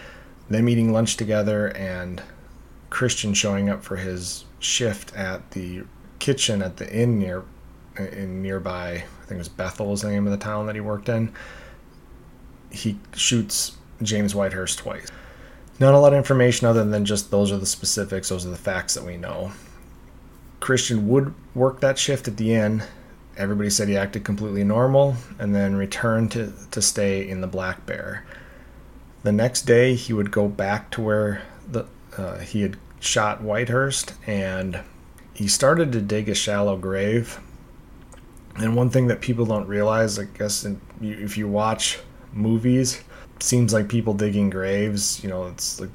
them 0.50 0.68
eating 0.68 0.92
lunch 0.92 1.16
together 1.16 1.68
and 1.68 2.22
Christian 2.90 3.32
showing 3.32 3.70
up 3.70 3.82
for 3.82 3.96
his 3.96 4.44
shift 4.58 5.14
at 5.16 5.52
the 5.52 5.84
kitchen 6.18 6.60
at 6.60 6.76
the 6.76 6.92
inn 6.94 7.18
near 7.18 7.44
in 7.96 8.42
nearby, 8.42 8.90
I 8.90 9.24
think 9.26 9.32
it 9.32 9.38
was 9.38 9.48
Bethel 9.48 9.86
was 9.90 10.02
the 10.02 10.10
name 10.10 10.26
of 10.26 10.32
the 10.32 10.38
town 10.38 10.66
that 10.66 10.74
he 10.74 10.80
worked 10.80 11.08
in. 11.08 11.32
He 12.70 12.98
shoots 13.14 13.76
James 14.02 14.34
Whitehurst 14.34 14.78
twice. 14.78 15.08
Not 15.78 15.94
a 15.94 15.98
lot 15.98 16.12
of 16.12 16.18
information 16.18 16.66
other 16.66 16.84
than 16.84 17.04
just 17.04 17.30
those 17.30 17.50
are 17.50 17.58
the 17.58 17.66
specifics, 17.66 18.28
those 18.28 18.46
are 18.46 18.50
the 18.50 18.56
facts 18.56 18.94
that 18.94 19.04
we 19.04 19.16
know. 19.16 19.52
Christian 20.60 21.08
would 21.08 21.34
work 21.54 21.80
that 21.80 21.98
shift 21.98 22.28
at 22.28 22.36
the 22.36 22.54
inn. 22.54 22.84
Everybody 23.36 23.70
said 23.70 23.88
he 23.88 23.96
acted 23.96 24.24
completely 24.24 24.62
normal 24.62 25.16
and 25.38 25.54
then 25.54 25.74
returned 25.74 26.30
to, 26.32 26.52
to 26.70 26.80
stay 26.80 27.28
in 27.28 27.40
the 27.40 27.46
Black 27.46 27.84
Bear. 27.86 28.24
The 29.22 29.32
next 29.32 29.62
day, 29.62 29.94
he 29.94 30.12
would 30.12 30.30
go 30.30 30.48
back 30.48 30.90
to 30.92 31.00
where 31.00 31.42
the 31.66 31.86
uh, 32.16 32.38
he 32.38 32.62
had 32.62 32.76
shot 33.00 33.42
Whitehurst 33.42 34.12
and 34.26 34.80
he 35.34 35.48
started 35.48 35.92
to 35.92 36.00
dig 36.00 36.28
a 36.28 36.34
shallow 36.34 36.76
grave. 36.76 37.40
And 38.56 38.76
one 38.76 38.90
thing 38.90 39.06
that 39.06 39.20
people 39.20 39.46
don't 39.46 39.66
realize, 39.66 40.18
I 40.18 40.24
guess, 40.24 40.64
in, 40.64 40.80
if 41.00 41.38
you 41.38 41.48
watch 41.48 41.98
movies, 42.32 43.02
seems 43.42 43.72
like 43.72 43.88
people 43.88 44.14
digging 44.14 44.50
graves, 44.50 45.22
you 45.22 45.28
know, 45.28 45.46
it's 45.46 45.80
like 45.80 45.90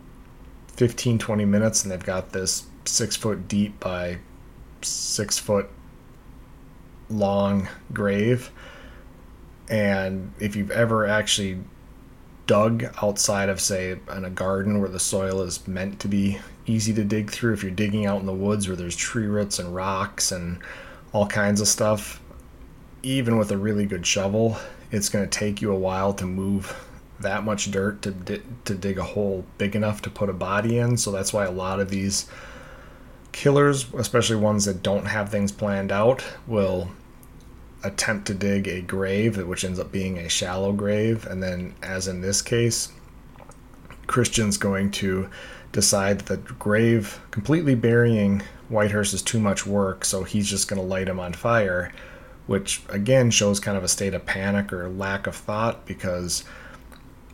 15, 0.75 1.18
20 1.18 1.46
minutes 1.46 1.84
and 1.84 1.92
they've 1.92 2.04
got 2.04 2.32
this 2.32 2.68
six 2.86 3.16
foot 3.16 3.48
deep 3.48 3.80
by 3.80 4.18
six 4.82 5.38
foot 5.38 5.70
long 7.10 7.68
grave. 7.94 8.51
And 9.70 10.34
if 10.39 10.56
you've 10.56 10.72
ever 10.72 11.08
actually 11.08 11.60
dug 12.46 12.86
outside 13.01 13.50
of, 13.50 13.60
say, 13.60 13.98
in 14.16 14.25
a 14.25 14.30
garden 14.30 14.80
where 14.80 14.89
the 14.89 15.00
soil 15.00 15.42
is 15.42 15.68
meant 15.68 16.00
to 16.00 16.08
be 16.08 16.39
easy 16.66 16.94
to 16.94 17.04
dig 17.04 17.30
through, 17.30 17.54
if 17.54 17.63
you're 17.63 17.72
digging 17.72 18.06
out 18.06 18.22
in 18.22 18.25
the 18.25 18.34
woods 18.34 18.68
where 18.68 18.77
there's 18.77 18.96
tree 18.96 19.25
roots 19.25 19.60
and 19.60 19.75
rocks 19.75 20.32
and 20.32 20.60
all 21.12 21.27
kinds 21.27 21.60
of 21.60 21.68
stuff, 21.68 22.22
even 23.03 23.38
with 23.38 23.51
a 23.51 23.57
really 23.57 23.86
good 23.86 24.05
shovel, 24.05 24.57
it's 24.92 25.10
going 25.10 25.27
to 25.27 25.40
take 25.40 25.62
you 25.62 25.72
a 25.72 25.77
while 25.77 26.14
to 26.14 26.25
move 26.25 26.86
that 27.20 27.44
much 27.44 27.72
dirt 27.72 28.01
to 28.03 28.42
to 28.66 28.75
dig 28.75 28.98
a 28.98 29.03
hole 29.03 29.46
big 29.58 29.75
enough 29.75 30.01
to 30.03 30.10
put 30.10 30.30
a 30.30 30.34
body 30.34 30.77
in. 30.77 30.98
So 30.98 31.12
that's 31.12 31.34
why 31.34 31.46
a 31.46 31.51
lot 31.51 31.80
of 31.80 31.90
these 31.90 32.27
killers, 33.32 33.94
especially 33.94 34.36
ones 34.36 34.66
that 34.66 34.82
don't 34.82 35.06
have 35.06 35.30
things 35.30 35.51
planned 35.51 35.92
out, 35.92 36.24
will 36.48 36.90
attempt 37.84 38.27
to 38.27 38.34
dig 38.34 38.68
a 38.68 38.82
grave, 38.82 39.38
which 39.46 39.64
ends 39.64 39.80
up 39.80 39.92
being 39.92 40.18
a 40.18 40.30
shallow 40.30 40.74
grave, 40.74 41.25
and 41.27 41.42
then, 41.42 41.75
as 41.84 42.08
in 42.08 42.22
this 42.22 42.42
case, 42.42 42.92
Christian's 44.08 44.58
going 44.58 44.92
to 44.92 45.30
decide 45.72 46.22
that 46.22 46.48
the 46.48 46.53
grave 46.53 47.20
completely 47.30 47.75
burying 47.75 48.42
Whitehurst 48.72 49.14
is 49.14 49.22
too 49.22 49.40
much 49.40 49.66
work, 49.66 50.03
so 50.03 50.24
he's 50.24 50.50
just 50.50 50.68
going 50.68 50.82
to 50.82 50.88
light 50.88 51.08
him 51.08 51.20
on 51.20 51.34
fire, 51.34 51.94
which 52.48 52.82
again 52.90 53.30
shows 53.30 53.60
kind 53.60 53.77
of 53.77 53.84
a 53.84 53.88
state 53.88 54.14
of 54.14 54.25
panic 54.25 54.74
or 54.74 54.90
lack 54.90 55.27
of 55.27 55.36
thought 55.36 55.86
because 55.86 56.44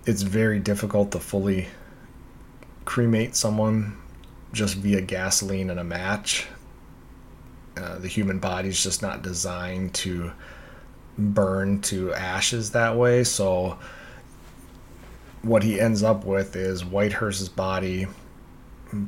it's 0.06 0.22
very 0.22 0.60
difficult 0.60 1.12
to 1.12 1.20
fully 1.20 1.68
cremate 2.86 3.36
someone 3.36 3.98
just 4.52 4.76
via 4.76 5.02
gasoline 5.02 5.70
and 5.70 5.80
a 5.80 5.84
match. 5.84 6.48
Uh, 7.78 7.98
the 7.98 8.08
human 8.08 8.40
body 8.40 8.70
is 8.70 8.82
just 8.84 9.02
not 9.02 9.22
designed 9.22 9.94
to 9.94 10.32
burn 11.18 11.82
to 11.82 12.14
ashes 12.14 12.72
that 12.72 12.96
way. 12.96 13.24
So, 13.24 13.80
what 15.42 15.64
he 15.64 15.80
ends 15.80 16.04
up 16.04 16.24
with 16.26 16.56
is 16.56 16.84
Whitehurst's 16.84 17.50
body 17.50 18.08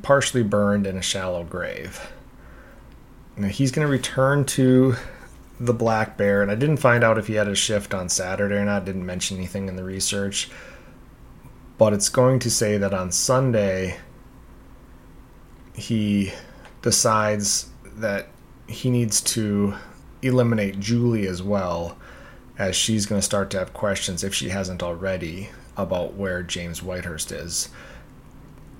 partially 0.01 0.43
burned 0.43 0.88
in 0.88 0.97
a 0.97 1.01
shallow 1.01 1.43
grave. 1.43 2.12
Now, 3.38 3.49
he's 3.49 3.71
going 3.71 3.86
to 3.86 3.91
return 3.91 4.45
to 4.45 4.95
the 5.60 5.73
Black 5.73 6.17
Bear, 6.17 6.41
and 6.41 6.49
I 6.49 6.55
didn't 6.55 6.77
find 6.77 7.03
out 7.03 7.17
if 7.17 7.27
he 7.27 7.36
had 7.36 7.47
a 7.47 7.55
shift 7.55 7.93
on 7.93 8.10
Saturday 8.10 8.55
or 8.55 8.65
not. 8.65 8.86
Didn't 8.86 9.05
mention 9.05 9.38
anything 9.38 9.67
in 9.67 9.75
the 9.75 9.84
research 9.84 10.49
but 11.78 11.94
it's 11.94 12.10
going 12.10 12.40
to 12.40 12.50
say 12.50 12.78
that 12.78 12.94
on 12.94 13.12
Sunday 13.12 13.98
he 15.74 16.32
decides 16.82 17.70
that 17.86 18.28
he 18.68 18.90
needs 18.90 19.22
to 19.22 19.76
eliminate 20.22 20.80
Julie 20.80 21.28
as 21.28 21.44
well, 21.44 21.98
as 22.58 22.76
she's 22.76 23.06
going 23.06 23.20
to 23.20 23.26
start 23.26 23.50
to 23.52 23.60
have 23.60 23.74
questions, 23.74 24.24
if 24.24 24.34
she 24.34 24.50
hasn't 24.50 24.82
already, 24.82 25.50
about 25.78 26.14
where 26.14 26.42
James 26.42 26.82
Whitehurst 26.82 27.32
is. 27.32 27.70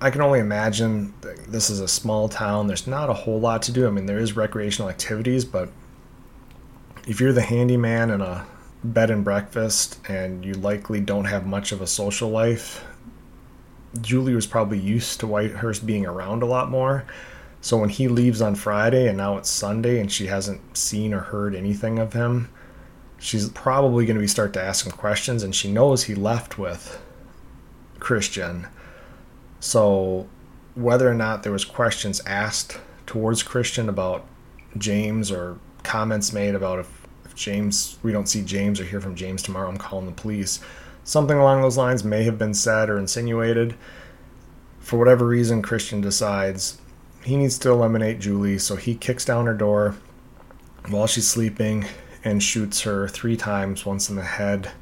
I 0.00 0.10
can 0.10 0.20
only 0.20 0.40
imagine 0.40 1.14
this 1.48 1.70
is 1.70 1.80
a 1.80 1.88
small 1.88 2.28
town. 2.28 2.66
There's 2.66 2.86
not 2.86 3.08
a 3.08 3.14
whole 3.14 3.40
lot 3.40 3.62
to 3.62 3.72
do. 3.72 3.86
I 3.86 3.90
mean, 3.90 4.06
there 4.06 4.18
is 4.18 4.36
recreational 4.36 4.90
activities, 4.90 5.44
but 5.44 5.70
if 7.06 7.20
you're 7.20 7.32
the 7.32 7.42
handyman 7.42 8.10
in 8.10 8.20
a 8.20 8.46
bed 8.84 9.10
and 9.10 9.24
breakfast 9.24 9.98
and 10.08 10.44
you 10.44 10.54
likely 10.54 11.00
don't 11.00 11.24
have 11.24 11.46
much 11.46 11.72
of 11.72 11.80
a 11.80 11.86
social 11.86 12.30
life, 12.30 12.84
Julie 14.00 14.34
was 14.34 14.46
probably 14.46 14.78
used 14.78 15.20
to 15.20 15.26
Whitehurst 15.26 15.86
being 15.86 16.06
around 16.06 16.42
a 16.42 16.46
lot 16.46 16.70
more. 16.70 17.04
So 17.60 17.76
when 17.76 17.88
he 17.88 18.08
leaves 18.08 18.40
on 18.40 18.54
Friday 18.54 19.08
and 19.08 19.16
now 19.16 19.38
it's 19.38 19.50
Sunday 19.50 19.98
and 19.98 20.12
she 20.12 20.26
hasn't 20.26 20.76
seen 20.76 21.12
or 21.12 21.20
heard 21.20 21.54
anything 21.54 21.98
of 21.98 22.12
him, 22.12 22.48
she's 23.18 23.48
probably 23.50 24.06
going 24.06 24.16
to 24.16 24.20
be 24.20 24.28
start 24.28 24.52
to 24.52 24.62
ask 24.62 24.86
him 24.86 24.92
questions 24.92 25.42
and 25.42 25.54
she 25.54 25.72
knows 25.72 26.04
he 26.04 26.14
left 26.14 26.58
with 26.58 27.02
Christian. 27.98 28.68
So 29.58 30.28
whether 30.74 31.10
or 31.10 31.14
not 31.14 31.42
there 31.42 31.52
was 31.52 31.64
questions 31.64 32.20
asked 32.26 32.78
towards 33.06 33.42
Christian 33.42 33.88
about 33.88 34.26
James 34.76 35.32
or 35.32 35.58
comments 35.82 36.32
made 36.32 36.54
about 36.54 36.80
if, 36.80 36.95
James 37.36 37.98
we 38.02 38.10
don't 38.10 38.28
see 38.28 38.42
James 38.42 38.80
or 38.80 38.84
hear 38.84 39.00
from 39.00 39.14
James 39.14 39.42
tomorrow, 39.42 39.68
I'm 39.68 39.76
calling 39.76 40.06
the 40.06 40.12
police 40.12 40.60
Something 41.06 41.38
along 41.38 41.62
those 41.62 41.76
lines 41.76 42.02
may 42.02 42.24
have 42.24 42.36
been 42.36 42.52
said 42.52 42.90
or 42.90 42.98
insinuated. 42.98 43.76
For 44.80 44.98
whatever 44.98 45.24
reason, 45.24 45.62
Christian 45.62 46.00
decides 46.00 46.80
he 47.22 47.36
needs 47.36 47.60
to 47.60 47.70
eliminate 47.70 48.18
Julie, 48.18 48.58
so 48.58 48.74
he 48.74 48.96
kicks 48.96 49.24
down 49.24 49.46
her 49.46 49.54
door 49.54 49.94
while 50.88 51.06
she's 51.06 51.28
sleeping 51.28 51.84
and 52.24 52.42
shoots 52.42 52.80
her 52.80 53.06
three 53.06 53.36
times 53.36 53.86
once 53.86 54.10
in 54.10 54.16
the 54.16 54.22
head, 54.22 54.72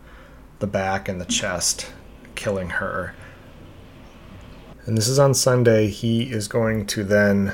the 0.61 0.67
back, 0.67 1.11
and 1.11 1.21
the 1.21 1.27
chest, 1.27 1.93
killing 2.35 2.71
her. 2.71 3.15
And 4.87 4.97
this 4.97 5.09
is 5.09 5.19
on 5.19 5.35
Sunday. 5.35 5.89
He 5.89 6.23
is 6.23 6.49
going 6.49 6.87
to 6.87 7.05
then 7.05 7.53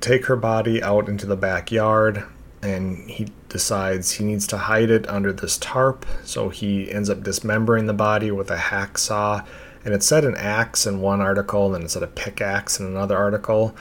take 0.00 0.26
her 0.26 0.36
body 0.36 0.82
out 0.82 1.08
into 1.08 1.24
the 1.24 1.36
backyard 1.36 2.24
and 2.62 3.08
he 3.10 3.28
decides 3.48 4.12
he 4.12 4.24
needs 4.24 4.46
to 4.48 4.58
hide 4.58 4.90
it 4.90 5.08
under 5.08 5.32
this 5.32 5.58
tarp. 5.58 6.04
So 6.24 6.48
he 6.48 6.90
ends 6.90 7.08
up 7.08 7.22
dismembering 7.22 7.86
the 7.86 7.94
body 7.94 8.30
with 8.30 8.50
a 8.50 8.56
hacksaw. 8.56 9.46
And 9.84 9.94
it 9.94 10.02
said 10.02 10.24
an 10.24 10.36
axe 10.36 10.86
in 10.86 11.00
one 11.00 11.20
article, 11.20 11.74
and 11.74 11.84
it 11.84 11.90
said 11.90 12.02
a 12.02 12.08
pickaxe 12.08 12.80
in 12.80 12.86
another 12.86 13.16
article. 13.16 13.74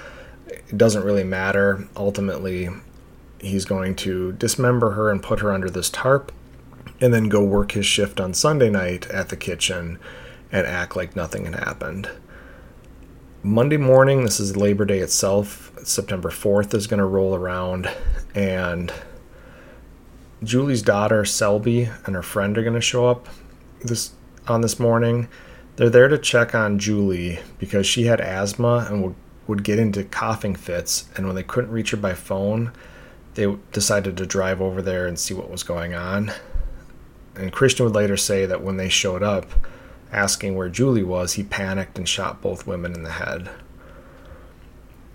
It 0.47 0.77
doesn't 0.77 1.03
really 1.03 1.23
matter. 1.23 1.87
Ultimately, 1.97 2.69
he's 3.39 3.65
going 3.65 3.95
to 3.95 4.31
dismember 4.33 4.91
her 4.91 5.09
and 5.11 5.23
put 5.23 5.39
her 5.39 5.51
under 5.51 5.69
this 5.69 5.89
tarp, 5.89 6.31
and 7.01 7.13
then 7.13 7.29
go 7.29 7.43
work 7.43 7.71
his 7.73 7.85
shift 7.85 8.19
on 8.19 8.33
Sunday 8.33 8.69
night 8.69 9.09
at 9.09 9.29
the 9.29 9.35
kitchen 9.35 9.99
and 10.51 10.65
act 10.65 10.95
like 10.95 11.15
nothing 11.15 11.45
had 11.45 11.55
happened. 11.55 12.09
Monday 13.43 13.77
morning, 13.77 14.23
this 14.23 14.39
is 14.39 14.57
Labor 14.57 14.83
Day 14.83 14.97
itself, 14.97 15.71
September 15.83 16.29
4th 16.29 16.73
is 16.73 16.87
going 16.87 16.97
to 16.97 17.05
roll 17.05 17.35
around, 17.35 17.87
and 18.33 18.91
Julie's 20.43 20.81
daughter 20.81 21.23
Selby 21.23 21.87
and 22.05 22.15
her 22.15 22.23
friend 22.23 22.57
are 22.57 22.63
going 22.63 22.73
to 22.73 22.81
show 22.81 23.07
up 23.07 23.27
this 23.81 24.13
on 24.47 24.61
this 24.61 24.79
morning. 24.79 25.27
They're 25.75 25.89
there 25.89 26.07
to 26.07 26.17
check 26.17 26.55
on 26.55 26.79
Julie 26.79 27.39
because 27.59 27.85
she 27.85 28.05
had 28.05 28.19
asthma 28.19 28.87
and 28.89 29.03
would, 29.03 29.15
would 29.45 29.63
get 29.63 29.77
into 29.77 30.03
coughing 30.03 30.55
fits. 30.55 31.07
And 31.15 31.27
when 31.27 31.35
they 31.35 31.43
couldn't 31.43 31.71
reach 31.71 31.91
her 31.91 31.97
by 31.97 32.15
phone, 32.15 32.71
they 33.35 33.55
decided 33.71 34.17
to 34.17 34.25
drive 34.25 34.61
over 34.61 34.81
there 34.81 35.05
and 35.05 35.19
see 35.19 35.35
what 35.35 35.51
was 35.51 35.61
going 35.61 35.93
on. 35.93 36.31
And 37.35 37.53
Christian 37.53 37.85
would 37.85 37.95
later 37.95 38.17
say 38.17 38.47
that 38.47 38.63
when 38.63 38.77
they 38.77 38.89
showed 38.89 39.21
up 39.21 39.45
asking 40.11 40.55
where 40.55 40.69
Julie 40.69 41.03
was, 41.03 41.33
he 41.33 41.43
panicked 41.43 41.97
and 41.97 42.07
shot 42.07 42.41
both 42.41 42.67
women 42.67 42.93
in 42.93 43.03
the 43.03 43.11
head. 43.11 43.49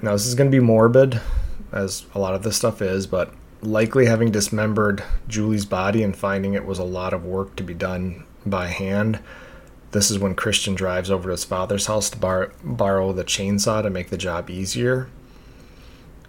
Now, 0.00 0.12
this 0.12 0.26
is 0.26 0.35
going 0.35 0.50
to 0.50 0.57
be 0.57 0.64
morbid, 0.64 1.20
as 1.72 2.05
a 2.14 2.18
lot 2.18 2.35
of 2.35 2.42
this 2.42 2.57
stuff 2.57 2.83
is, 2.83 3.07
but 3.07 3.33
likely 3.62 4.07
having 4.07 4.31
dismembered 4.31 5.02
Julie's 5.28 5.64
body 5.64 6.02
and 6.02 6.16
finding 6.16 6.55
it 6.55 6.66
was 6.66 6.78
a 6.78 6.85
lot 6.85 7.12
of 7.12 7.24
work 7.24 7.55
to 7.57 7.62
be 7.62 7.74
done 7.74 8.24
by 8.44 8.66
hand. 8.66 9.20
This 9.92 10.11
is 10.11 10.18
when 10.18 10.35
Christian 10.35 10.74
drives 10.74 11.11
over 11.11 11.28
to 11.28 11.33
his 11.33 11.44
father's 11.44 11.87
house 11.87 12.11
to 12.11 12.18
bar- 12.18 12.52
borrow 12.64 13.12
the 13.12 13.24
chainsaw 13.24 13.83
to 13.83 13.90
make 13.90 14.11
the 14.11 14.16
job 14.16 14.50
easier. 14.50 15.09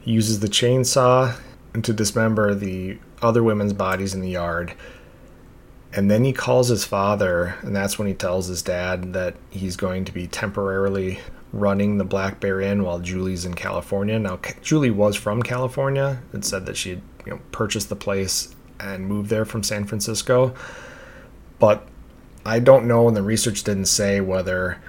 He 0.02 0.12
uses 0.12 0.42
the 0.42 0.48
chainsaw 0.48 1.36
to 1.82 1.94
dismember 1.94 2.54
the 2.54 3.00
other 3.22 3.42
women's 3.42 3.74
bodies 3.74 4.14
in 4.14 4.22
the 4.22 4.30
yard. 4.30 4.74
And 5.96 6.10
then 6.10 6.24
he 6.24 6.34
calls 6.34 6.70
his 6.70 6.86
father, 6.86 7.56
and 7.62 7.76
that's 7.76 8.00
when 8.00 8.08
he 8.08 8.16
tells 8.16 8.48
his 8.48 8.64
dad 8.64 9.14
that 9.14 9.36
he's 9.52 9.76
going 9.76 10.06
to 10.06 10.12
be 10.12 10.26
temporarily 10.26 11.20
running 11.52 11.98
the 11.98 12.04
Black 12.04 12.40
Bear 12.40 12.60
Inn 12.60 12.84
while 12.84 13.00
Julie's 13.00 13.46
in 13.46 13.54
California. 13.54 14.18
Now, 14.18 14.40
Julie 14.64 14.90
was 14.90 15.16
from 15.16 15.44
California 15.44 16.20
and 16.32 16.44
said 16.44 16.66
that 16.66 16.78
she 16.78 16.90
had 16.92 17.02
you 17.26 17.34
know, 17.34 17.42
purchased 17.52 17.90
the 17.90 17.96
place 17.96 18.56
and 18.80 19.08
moved 19.08 19.30
there 19.30 19.46
from 19.46 19.62
San 19.62 19.86
Francisco. 19.86 20.56
But 21.60 21.88
I 22.44 22.60
don't 22.60 22.88
know, 22.88 23.08
and 23.08 23.16
the 23.16 23.22
research 23.22 23.64
didn't 23.64 23.86
say 23.86 24.20
whether 24.20 24.82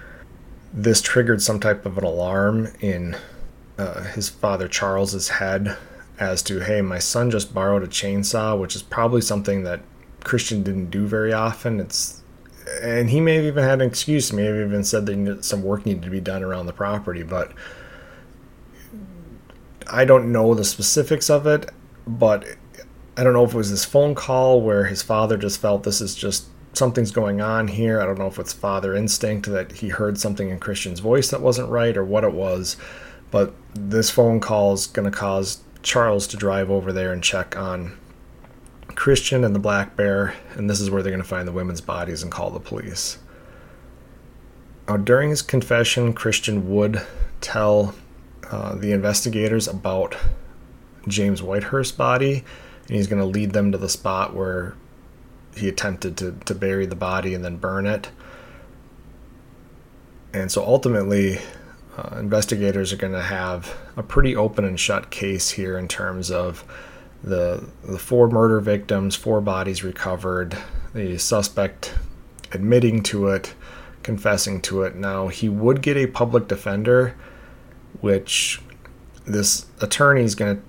this 0.73 1.03
triggered 1.03 1.43
some 1.43 1.61
type 1.61 1.85
of 1.85 1.99
an 1.99 2.05
alarm 2.05 2.73
in 2.81 3.17
uh, 3.77 4.05
his 4.05 4.31
father 4.31 4.69
Charles's 4.69 5.29
head 5.29 5.77
as 6.19 6.43
to, 6.45 6.61
hey, 6.61 6.81
my 6.81 6.99
son 6.99 7.31
just 7.31 7.53
borrowed 7.53 7.83
a 7.83 7.89
chainsaw, 7.89 8.59
which 8.59 8.75
is 8.75 8.83
probably 8.83 9.21
something 9.21 9.65
that 9.65 9.81
Christian 10.25 10.63
didn't 10.63 10.91
do 10.91 11.07
very 11.07 11.33
often. 11.33 11.81
It's 11.81 12.23
and 12.83 13.11
he 13.11 13.21
may 13.21 13.37
have 13.37 13.45
even 13.45 13.63
had 13.63 13.81
an 13.81 13.89
excuse. 13.89 14.33
May 14.33 14.45
have 14.45 14.57
even 14.57 14.85
said 14.85 15.07
that 15.07 15.45
some 15.45 15.63
work 15.63 15.85
needed 15.85 16.03
to 16.03 16.11
be 16.11 16.21
done 16.21 16.43
around 16.43 16.67
the 16.67 16.73
property, 16.73 17.23
but 17.23 17.53
I 19.91 20.05
don't 20.05 20.33
know 20.33 20.55
the 20.55 20.65
specifics 20.65 21.29
of 21.29 21.47
it. 21.47 21.71
But 22.07 22.45
I 23.17 23.23
don't 23.23 23.33
know 23.33 23.45
if 23.45 23.55
it 23.55 23.57
was 23.57 23.71
this 23.71 23.85
phone 23.85 24.15
call 24.15 24.61
where 24.61 24.87
his 24.87 25.03
father 25.03 25.37
just 25.37 25.61
felt 25.61 25.85
this 25.85 26.01
is 26.01 26.15
just 26.15 26.47
something's 26.73 27.11
going 27.11 27.41
on 27.41 27.69
here. 27.69 28.01
I 28.01 28.07
don't 28.07 28.19
know 28.19 28.27
if 28.27 28.39
it's 28.39 28.53
father 28.53 28.95
instinct 28.95 29.47
that 29.51 29.73
he 29.73 29.89
heard 29.89 30.19
something 30.19 30.51
in 30.51 30.59
Christian's 30.59 31.01
voice 31.01 31.31
that 31.31 31.41
wasn't 31.41 31.71
right 31.71 31.97
or 31.97 32.05
what 32.05 32.25
it 32.25 32.33
was. 32.33 32.77
But 33.31 33.55
this 33.75 34.11
phone 34.11 34.41
call 34.41 34.73
is 34.73 34.87
going 34.87 35.11
to 35.11 35.17
cause 35.17 35.63
Charles 35.83 36.27
to 36.29 36.37
drive 36.37 36.71
over 36.71 36.93
there 36.93 37.13
and 37.13 37.23
check 37.23 37.57
on 37.57 37.97
Christian 38.97 39.45
and 39.45 39.55
the 39.55 39.61
Black 39.61 39.97
Bear, 39.97 40.35
and 40.55 40.69
this 40.69 40.81
is 40.81 40.91
where 40.91 41.03
they're 41.03 41.13
going 41.13 41.23
to 41.23 41.29
find 41.29 41.47
the 41.47 41.53
women's 41.53 41.81
bodies 41.81 42.23
and 42.23 42.31
call 42.31 42.51
the 42.51 42.61
police. 42.61 43.19
Now, 44.89 44.97
during 44.97 45.31
his 45.31 45.43
confession, 45.43 46.13
Christian 46.13 46.71
would 46.75 47.05
tell 47.41 47.95
uh, 48.51 48.75
the 48.75 48.93
investigators 48.93 49.67
about 49.67 50.17
James 51.09 51.41
Whitehurst's 51.41 51.97
body, 51.97 52.45
and 52.87 52.97
he's 52.97 53.07
going 53.07 53.21
to 53.21 53.27
lead 53.27 53.53
them 53.53 53.73
to 53.73 53.79
the 53.79 53.89
spot 53.89 54.35
where 54.35 54.75
he 55.57 55.69
attempted 55.69 56.17
to, 56.19 56.33
to 56.45 56.55
bury 56.55 56.87
the 56.87 56.97
body 56.97 57.35
and 57.35 57.45
then 57.45 57.57
burn 57.57 57.87
it. 57.87 58.11
And 60.33 60.51
so 60.51 60.65
ultimately, 60.65 61.39
uh, 61.97 62.17
investigators 62.19 62.93
are 62.93 62.97
going 62.97 63.13
to 63.13 63.23
have 63.23 63.77
a 63.97 64.03
pretty 64.03 64.35
open 64.35 64.65
and 64.65 64.79
shut 64.79 65.11
case 65.11 65.51
here 65.51 65.79
in 65.79 65.87
terms 65.87 66.31
of 66.31 66.65
the 67.25 67.67
the 67.83 67.99
four 67.99 68.29
murder 68.29 68.61
victims, 68.61 69.17
four 69.17 69.41
bodies 69.41 69.83
recovered, 69.83 70.57
the 70.93 71.19
suspect 71.19 71.95
admitting 72.53 73.03
to 73.05 73.29
it, 73.29 73.55
confessing 74.03 74.61
to 74.63 74.83
it. 74.83 74.95
Now 74.95 75.29
he 75.29 75.49
would 75.49 75.81
get 75.83 75.97
a 75.97 76.07
public 76.07 76.47
defender, 76.49 77.17
which 78.01 78.61
this 79.25 79.67
attorney 79.81 80.23
is 80.23 80.35
going 80.35 80.57
to 80.57 80.63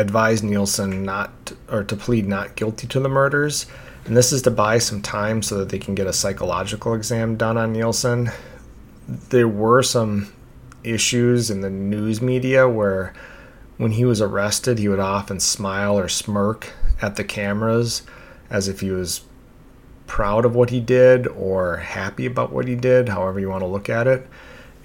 advise 0.00 0.42
Nielsen 0.42 1.04
not 1.04 1.52
or 1.70 1.84
to 1.84 1.96
plead 1.96 2.26
not 2.26 2.56
guilty 2.56 2.86
to 2.88 3.00
the 3.00 3.08
murders. 3.08 3.66
And 4.04 4.16
this 4.16 4.32
is 4.32 4.42
to 4.42 4.50
buy 4.50 4.78
some 4.78 5.00
time 5.00 5.42
so 5.42 5.58
that 5.58 5.68
they 5.68 5.78
can 5.78 5.94
get 5.94 6.06
a 6.06 6.12
psychological 6.12 6.94
exam 6.94 7.36
done 7.36 7.56
on 7.56 7.72
Nielsen. 7.72 8.30
There 9.08 9.48
were 9.48 9.82
some 9.82 10.32
issues 10.84 11.50
in 11.50 11.60
the 11.60 11.70
news 11.70 12.20
media 12.20 12.68
where 12.68 13.14
when 13.76 13.92
he 13.92 14.04
was 14.04 14.20
arrested, 14.20 14.78
he 14.78 14.88
would 14.88 15.00
often 15.00 15.40
smile 15.40 15.98
or 15.98 16.08
smirk 16.08 16.72
at 17.02 17.16
the 17.16 17.24
cameras 17.24 18.02
as 18.48 18.68
if 18.68 18.80
he 18.80 18.90
was 18.90 19.22
proud 20.06 20.44
of 20.44 20.54
what 20.54 20.70
he 20.70 20.80
did 20.80 21.26
or 21.26 21.78
happy 21.78 22.26
about 22.26 22.52
what 22.52 22.68
he 22.68 22.74
did, 22.74 23.08
however 23.08 23.40
you 23.40 23.48
want 23.48 23.62
to 23.62 23.66
look 23.66 23.88
at 23.88 24.06
it. 24.06 24.26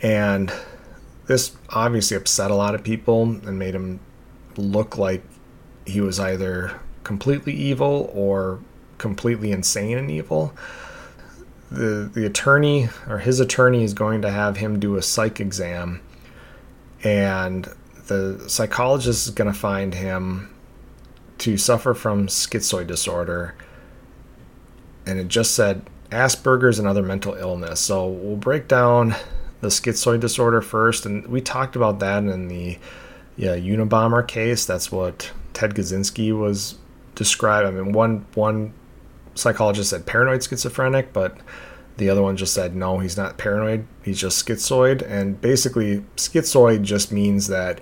And 0.01 0.51
this 1.27 1.55
obviously 1.69 2.17
upset 2.17 2.51
a 2.51 2.55
lot 2.55 2.75
of 2.75 2.83
people 2.83 3.23
and 3.23 3.59
made 3.59 3.75
him 3.75 3.99
look 4.57 4.97
like 4.97 5.23
he 5.85 6.01
was 6.01 6.19
either 6.19 6.79
completely 7.03 7.53
evil 7.53 8.11
or 8.13 8.59
completely 8.97 9.51
insane 9.51 9.97
and 9.97 10.11
evil. 10.11 10.53
The 11.71 12.09
the 12.13 12.25
attorney 12.25 12.89
or 13.07 13.19
his 13.19 13.39
attorney 13.39 13.83
is 13.83 13.93
going 13.93 14.21
to 14.23 14.31
have 14.31 14.57
him 14.57 14.79
do 14.79 14.97
a 14.97 15.01
psych 15.01 15.39
exam 15.39 16.01
and 17.03 17.69
the 18.07 18.43
psychologist 18.47 19.27
is 19.27 19.33
going 19.33 19.51
to 19.51 19.57
find 19.57 19.93
him 19.93 20.53
to 21.39 21.57
suffer 21.57 21.93
from 21.93 22.27
schizoid 22.27 22.87
disorder. 22.87 23.55
And 25.05 25.19
it 25.19 25.27
just 25.27 25.55
said 25.55 25.89
Asperger's 26.11 26.77
and 26.77 26.87
other 26.87 27.01
mental 27.01 27.33
illness. 27.33 27.79
So 27.79 28.07
we'll 28.07 28.35
break 28.35 28.67
down 28.67 29.15
the 29.61 29.69
schizoid 29.69 30.19
disorder 30.19 30.61
first. 30.61 31.05
And 31.05 31.25
we 31.27 31.41
talked 31.41 31.75
about 31.75 31.99
that 31.99 32.23
in 32.23 32.47
the 32.47 32.77
yeah, 33.37 33.55
Unabomber 33.55 34.27
case. 34.27 34.65
That's 34.65 34.91
what 34.91 35.31
Ted 35.53 35.73
Kaczynski 35.73 36.37
was 36.37 36.75
described. 37.15 37.67
I 37.67 37.71
mean, 37.71 37.91
one 37.93 38.25
one 38.33 38.73
psychologist 39.35 39.89
said 39.91 40.05
paranoid 40.05 40.43
schizophrenic, 40.43 41.13
but 41.13 41.37
the 42.01 42.09
other 42.09 42.23
one 42.23 42.35
just 42.35 42.55
said 42.55 42.75
no, 42.75 42.97
he's 42.97 43.15
not 43.15 43.37
paranoid. 43.37 43.85
He's 44.03 44.19
just 44.19 44.43
schizoid. 44.43 45.03
And 45.07 45.39
basically, 45.39 46.03
schizoid 46.15 46.81
just 46.81 47.11
means 47.11 47.45
that 47.47 47.79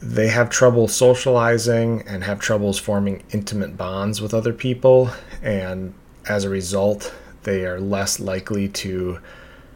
they 0.00 0.28
have 0.28 0.48
trouble 0.48 0.88
socializing 0.88 2.02
and 2.08 2.24
have 2.24 2.40
troubles 2.40 2.78
forming 2.78 3.22
intimate 3.30 3.76
bonds 3.76 4.22
with 4.22 4.32
other 4.32 4.54
people. 4.54 5.10
And 5.42 5.92
as 6.26 6.44
a 6.44 6.48
result, 6.48 7.14
they 7.42 7.66
are 7.66 7.78
less 7.78 8.20
likely 8.20 8.68
to 8.68 9.18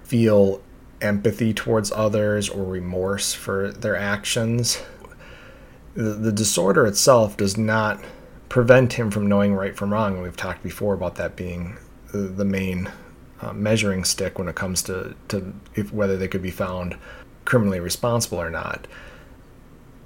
feel 0.05 0.63
empathy 1.03 1.53
towards 1.53 1.93
others 1.93 2.49
or 2.49 2.65
remorse 2.65 3.35
for 3.35 3.73
their 3.73 3.95
actions. 3.95 4.83
The, 5.95 6.33
disorder 6.33 6.87
itself 6.87 7.37
does 7.37 7.59
not 7.59 8.03
prevent 8.49 8.95
him 8.95 9.11
from 9.11 9.27
knowing 9.29 9.53
right 9.53 9.77
from 9.77 9.93
wrong. 9.93 10.23
We've 10.23 10.35
talked 10.35 10.63
before 10.63 10.95
about 10.95 11.17
that 11.17 11.37
being 11.37 11.77
the 12.11 12.45
main 12.47 12.91
uh, 13.41 13.53
measuring 13.53 14.05
stick 14.05 14.39
when 14.39 14.49
it 14.49 14.55
comes 14.55 14.83
to, 14.83 15.15
to 15.29 15.53
if, 15.75 15.93
whether 15.93 16.17
they 16.17 16.29
could 16.29 16.43
be 16.43 16.51
found 16.51 16.97
criminally 17.45 17.81
responsible 17.81 18.41
or 18.41 18.51
not 18.51 18.87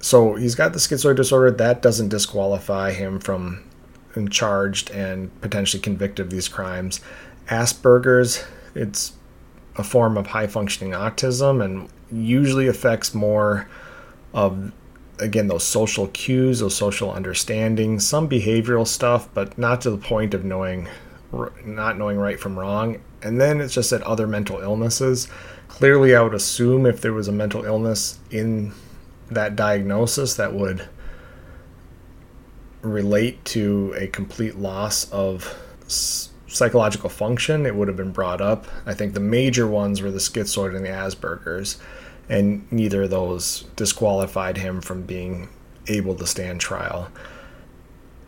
so 0.01 0.35
he's 0.35 0.55
got 0.55 0.73
the 0.73 0.79
schizoid 0.79 1.15
disorder. 1.15 1.51
That 1.51 1.81
doesn't 1.81 2.09
disqualify 2.09 2.91
him 2.91 3.19
from 3.19 3.63
being 4.13 4.29
charged 4.29 4.91
and 4.91 5.29
potentially 5.41 5.81
convicted 5.81 6.25
of 6.25 6.31
these 6.31 6.47
crimes. 6.47 7.01
Asperger's, 7.47 8.43
it's 8.75 9.13
a 9.75 9.83
form 9.83 10.17
of 10.17 10.27
high 10.27 10.47
functioning 10.47 10.93
autism 10.93 11.63
and 11.63 11.89
usually 12.11 12.67
affects 12.67 13.13
more 13.13 13.67
of 14.33 14.71
again 15.19 15.47
those 15.47 15.63
social 15.65 16.07
cues, 16.07 16.59
those 16.59 16.75
social 16.75 17.11
understandings, 17.11 18.07
some 18.07 18.29
behavioral 18.29 18.87
stuff, 18.87 19.27
but 19.33 19.57
not 19.57 19.81
to 19.81 19.91
the 19.91 19.97
point 19.97 20.33
of 20.33 20.45
knowing 20.45 20.87
not 21.63 21.97
knowing 21.97 22.17
right 22.17 22.39
from 22.39 22.57
wrong. 22.57 22.99
And 23.21 23.39
then 23.39 23.59
it's 23.61 23.73
just 23.73 23.89
that 23.89 24.01
other 24.03 24.27
mental 24.27 24.59
illnesses. 24.59 25.27
Clearly, 25.67 26.15
I 26.15 26.21
would 26.21 26.33
assume 26.33 26.85
if 26.85 27.01
there 27.01 27.13
was 27.13 27.27
a 27.27 27.31
mental 27.31 27.65
illness 27.65 28.19
in 28.31 28.73
that 29.29 29.55
diagnosis 29.55 30.35
that 30.35 30.53
would 30.53 30.87
relate 32.81 33.43
to 33.45 33.93
a 33.97 34.07
complete 34.07 34.57
loss 34.57 35.11
of 35.11 35.57
psychological 35.87 37.09
function, 37.09 37.65
it 37.65 37.75
would 37.75 37.87
have 37.87 37.97
been 37.97 38.11
brought 38.11 38.41
up. 38.41 38.65
I 38.85 38.93
think 38.93 39.13
the 39.13 39.19
major 39.19 39.67
ones 39.67 40.01
were 40.01 40.11
the 40.11 40.19
schizoid 40.19 40.75
and 40.75 40.85
the 40.85 40.89
Asperger's, 40.89 41.77
and 42.27 42.69
neither 42.71 43.03
of 43.03 43.09
those 43.09 43.65
disqualified 43.75 44.57
him 44.57 44.81
from 44.81 45.03
being 45.03 45.49
able 45.87 46.15
to 46.15 46.25
stand 46.25 46.59
trial. 46.59 47.09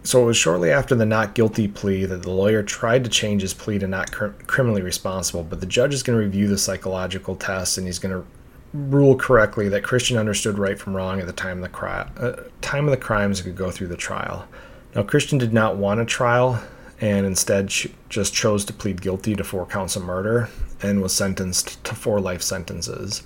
So 0.04 0.24
it 0.24 0.26
was 0.26 0.38
shortly 0.38 0.72
after 0.72 0.96
the 0.96 1.06
not 1.06 1.36
guilty 1.36 1.68
plea 1.68 2.06
that 2.06 2.24
the 2.24 2.32
lawyer 2.32 2.64
tried 2.64 3.04
to 3.04 3.10
change 3.10 3.44
his 3.44 3.54
plea 3.54 3.78
to 3.80 3.88
not 3.88 4.12
cr- 4.12 4.30
criminally 4.48 4.82
responsible, 4.82 5.44
but 5.44 5.60
the 5.60 5.68
judge 5.68 5.94
is 5.94 6.02
going 6.02 6.18
to 6.18 6.26
review 6.26 6.48
the 6.48 6.58
psychological 6.58 7.36
test 7.36 7.78
and 7.78 7.86
he's 7.86 8.00
going 8.00 8.14
to 8.14 8.26
rule 8.74 9.16
correctly 9.16 9.70
that 9.70 9.84
Christian 9.84 10.18
understood 10.18 10.58
right 10.58 10.80
from 10.80 10.96
wrong 10.96 11.20
at 11.20 11.28
the 11.28 11.34
time 11.34 11.58
of 11.58 11.64
the 11.64 11.70
cri- 11.70 12.10
uh, 12.18 12.44
time 12.62 12.86
of 12.86 12.92
the 12.92 12.98
crimes 12.98 13.42
could 13.42 13.56
go 13.56 13.70
through 13.70 13.88
the 13.88 13.98
trial. 13.98 14.48
Now 14.96 15.04
Christian 15.04 15.38
did 15.38 15.54
not 15.54 15.78
want 15.78 16.00
a 16.00 16.06
trial 16.06 16.62
and 17.00 17.26
instead 17.26 17.72
just 18.10 18.34
chose 18.34 18.64
to 18.66 18.74
plead 18.74 19.02
guilty 19.02 19.36
to 19.36 19.44
four 19.44 19.66
counts 19.66 19.96
of 19.96 20.04
murder 20.04 20.50
and 20.82 21.02
was 21.02 21.14
sentenced 21.14 21.84
to 21.84 21.96
four 21.96 22.20
life 22.20 22.42
sentences. 22.42 23.24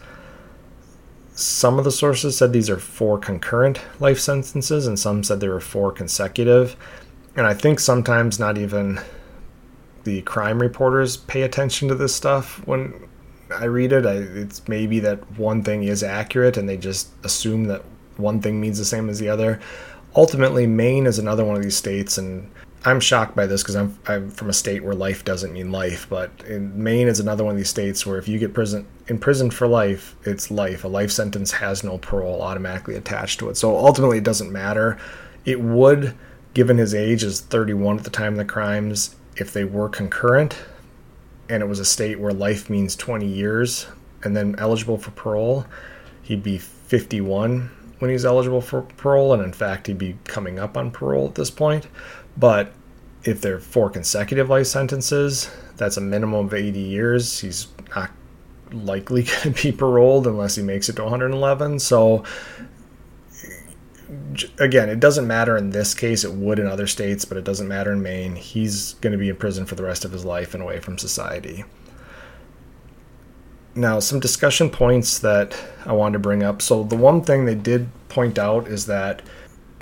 Some 1.35 1.77
of 1.77 1.83
the 1.83 1.91
sources 1.91 2.37
said 2.37 2.53
these 2.53 2.69
are 2.69 2.79
four 2.79 3.17
concurrent 3.17 3.81
life 3.99 4.19
sentences, 4.19 4.87
and 4.87 4.97
some 4.97 5.23
said 5.23 5.41
there 5.41 5.51
were 5.51 5.59
four 5.59 5.91
consecutive. 5.91 6.77
And 7.35 7.45
I 7.45 7.53
think 7.53 7.81
sometimes 7.81 8.39
not 8.39 8.57
even 8.57 9.01
the 10.05 10.21
crime 10.21 10.61
reporters 10.61 11.17
pay 11.17 11.41
attention 11.41 11.89
to 11.89 11.95
this 11.95 12.15
stuff 12.15 12.65
when 12.65 13.09
I 13.53 13.65
read 13.65 13.91
it. 13.91 14.05
I, 14.05 14.13
it's 14.13 14.65
maybe 14.69 14.99
that 15.01 15.37
one 15.37 15.61
thing 15.61 15.83
is 15.83 16.03
accurate 16.03 16.55
and 16.55 16.69
they 16.69 16.77
just 16.77 17.09
assume 17.23 17.65
that 17.65 17.83
one 18.15 18.41
thing 18.41 18.61
means 18.61 18.77
the 18.77 18.85
same 18.85 19.09
as 19.09 19.19
the 19.19 19.27
other. 19.27 19.59
Ultimately, 20.15 20.65
Maine 20.65 21.05
is 21.05 21.19
another 21.19 21.43
one 21.43 21.57
of 21.57 21.63
these 21.63 21.75
states, 21.75 22.17
and 22.17 22.49
I'm 22.87 22.99
shocked 22.99 23.35
by 23.35 23.47
this 23.47 23.63
because 23.63 23.75
I'm, 23.75 23.97
I'm 24.05 24.29
from 24.29 24.49
a 24.49 24.53
state 24.53 24.83
where 24.83 24.93
life 24.93 25.25
doesn't 25.25 25.51
mean 25.51 25.71
life. 25.71 26.05
But 26.07 26.29
in 26.47 26.81
Maine 26.81 27.07
is 27.07 27.19
another 27.19 27.43
one 27.43 27.51
of 27.51 27.57
these 27.57 27.69
states 27.69 28.05
where 28.05 28.19
if 28.19 28.27
you 28.27 28.37
get 28.37 28.53
prison 28.53 28.85
imprisoned 29.07 29.55
for 29.55 29.67
life, 29.67 30.15
it's 30.23 30.51
life. 30.51 30.83
A 30.83 30.87
life 30.87 31.11
sentence 31.11 31.51
has 31.51 31.83
no 31.83 31.97
parole 31.97 32.43
automatically 32.43 32.95
attached 32.95 33.39
to 33.39 33.49
it. 33.49 33.57
So 33.57 33.75
ultimately, 33.75 34.19
it 34.19 34.23
doesn't 34.23 34.51
matter. 34.51 34.99
It 35.45 35.59
would, 35.59 36.13
given 36.53 36.77
his 36.77 36.93
age 36.93 37.23
is 37.23 37.41
31 37.41 37.97
at 37.97 38.03
the 38.03 38.11
time 38.11 38.33
of 38.33 38.37
the 38.37 38.45
crimes, 38.45 39.15
if 39.35 39.51
they 39.51 39.63
were 39.63 39.89
concurrent, 39.89 40.55
and 41.49 41.63
it 41.63 41.67
was 41.67 41.79
a 41.79 41.85
state 41.85 42.19
where 42.19 42.33
life 42.33 42.69
means 42.69 42.95
20 42.95 43.25
years, 43.25 43.87
and 44.23 44.37
then 44.37 44.55
eligible 44.59 44.97
for 44.97 45.11
parole, 45.11 45.65
he'd 46.21 46.43
be 46.43 46.57
51 46.57 47.69
when 47.99 48.11
he's 48.11 48.25
eligible 48.25 48.61
for 48.61 48.81
parole, 48.81 49.33
and 49.33 49.43
in 49.43 49.53
fact, 49.53 49.87
he'd 49.87 49.97
be 49.97 50.17
coming 50.25 50.59
up 50.59 50.77
on 50.77 50.91
parole 50.91 51.27
at 51.27 51.35
this 51.35 51.49
point. 51.49 51.87
But 52.37 52.73
if 53.23 53.41
they're 53.41 53.59
four 53.59 53.89
consecutive 53.89 54.49
life 54.49 54.67
sentences, 54.67 55.49
that's 55.77 55.97
a 55.97 56.01
minimum 56.01 56.45
of 56.45 56.53
80 56.53 56.79
years. 56.79 57.39
He's 57.39 57.67
not 57.95 58.11
likely 58.71 59.23
going 59.43 59.53
to 59.53 59.63
be 59.63 59.71
paroled 59.71 60.27
unless 60.27 60.55
he 60.55 60.63
makes 60.63 60.89
it 60.89 60.95
to 60.97 61.03
111. 61.03 61.79
So, 61.79 62.23
again, 64.59 64.89
it 64.89 64.99
doesn't 64.99 65.27
matter 65.27 65.57
in 65.57 65.71
this 65.71 65.93
case. 65.93 66.23
It 66.23 66.33
would 66.33 66.59
in 66.59 66.67
other 66.67 66.87
states, 66.87 67.25
but 67.25 67.37
it 67.37 67.43
doesn't 67.43 67.67
matter 67.67 67.91
in 67.91 68.01
Maine. 68.01 68.35
He's 68.35 68.93
going 68.95 69.11
to 69.11 69.17
be 69.17 69.29
in 69.29 69.35
prison 69.35 69.65
for 69.65 69.75
the 69.75 69.83
rest 69.83 70.05
of 70.05 70.11
his 70.11 70.25
life 70.25 70.53
and 70.53 70.61
away 70.61 70.79
from 70.79 70.97
society. 70.97 71.63
Now, 73.77 73.99
some 73.99 74.21
discussion 74.21 74.69
points 74.69 75.19
that 75.19 75.57
I 75.85 75.91
wanted 75.91 76.13
to 76.13 76.19
bring 76.19 76.43
up. 76.43 76.61
So, 76.61 76.83
the 76.83 76.95
one 76.95 77.21
thing 77.23 77.45
they 77.45 77.55
did 77.55 77.89
point 78.07 78.39
out 78.39 78.67
is 78.67 78.85
that 78.85 79.21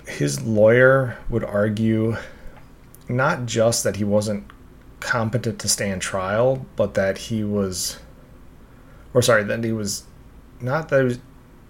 his 0.08 0.42
lawyer 0.42 1.18
would 1.30 1.44
argue 1.44 2.18
not 3.14 3.46
just 3.46 3.84
that 3.84 3.98
he 3.98 4.04
wasn't 4.04 4.46
competent 5.00 5.60
to 5.60 5.70
stand 5.70 6.02
trial, 6.02 6.66
but 6.76 6.94
that 6.96 7.18
he 7.18 7.44
was, 7.44 8.00
or 9.14 9.22
sorry, 9.22 9.44
that 9.44 9.64
he 9.64 9.72
was 9.72 10.04
not 10.60 10.90
that 10.90 11.00
he 11.00 11.06
was 11.06 11.20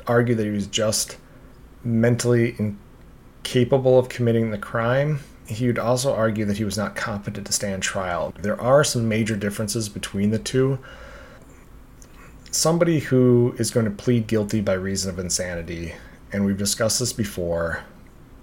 argue 0.08 0.36
that 0.36 0.46
he 0.46 0.52
was 0.52 0.68
just 0.68 1.18
mentally 1.84 2.56
incapable 2.60 3.98
of 3.98 4.10
committing 4.10 4.52
the 4.52 4.58
crime. 4.58 5.20
He 5.46 5.68
would 5.68 5.80
also 5.80 6.14
argue 6.14 6.46
that 6.46 6.58
he 6.58 6.64
was 6.64 6.78
not 6.78 6.96
competent 6.96 7.48
to 7.48 7.54
stand 7.54 7.84
trial. 7.84 8.34
There 8.40 8.60
are 8.60 8.84
some 8.84 9.10
major 9.10 9.36
differences 9.36 9.90
between 9.90 10.32
the 10.32 10.40
two. 10.40 10.80
Somebody 12.52 13.00
who 13.00 13.56
is 13.58 13.72
going 13.72 13.86
to 13.86 13.92
plead 13.92 14.28
guilty 14.28 14.62
by 14.62 14.74
reason 14.74 15.10
of 15.10 15.20
insanity, 15.20 15.96
and 16.32 16.46
we've 16.46 16.58
discussed 16.58 17.00
this 17.00 17.12
before, 17.12 17.84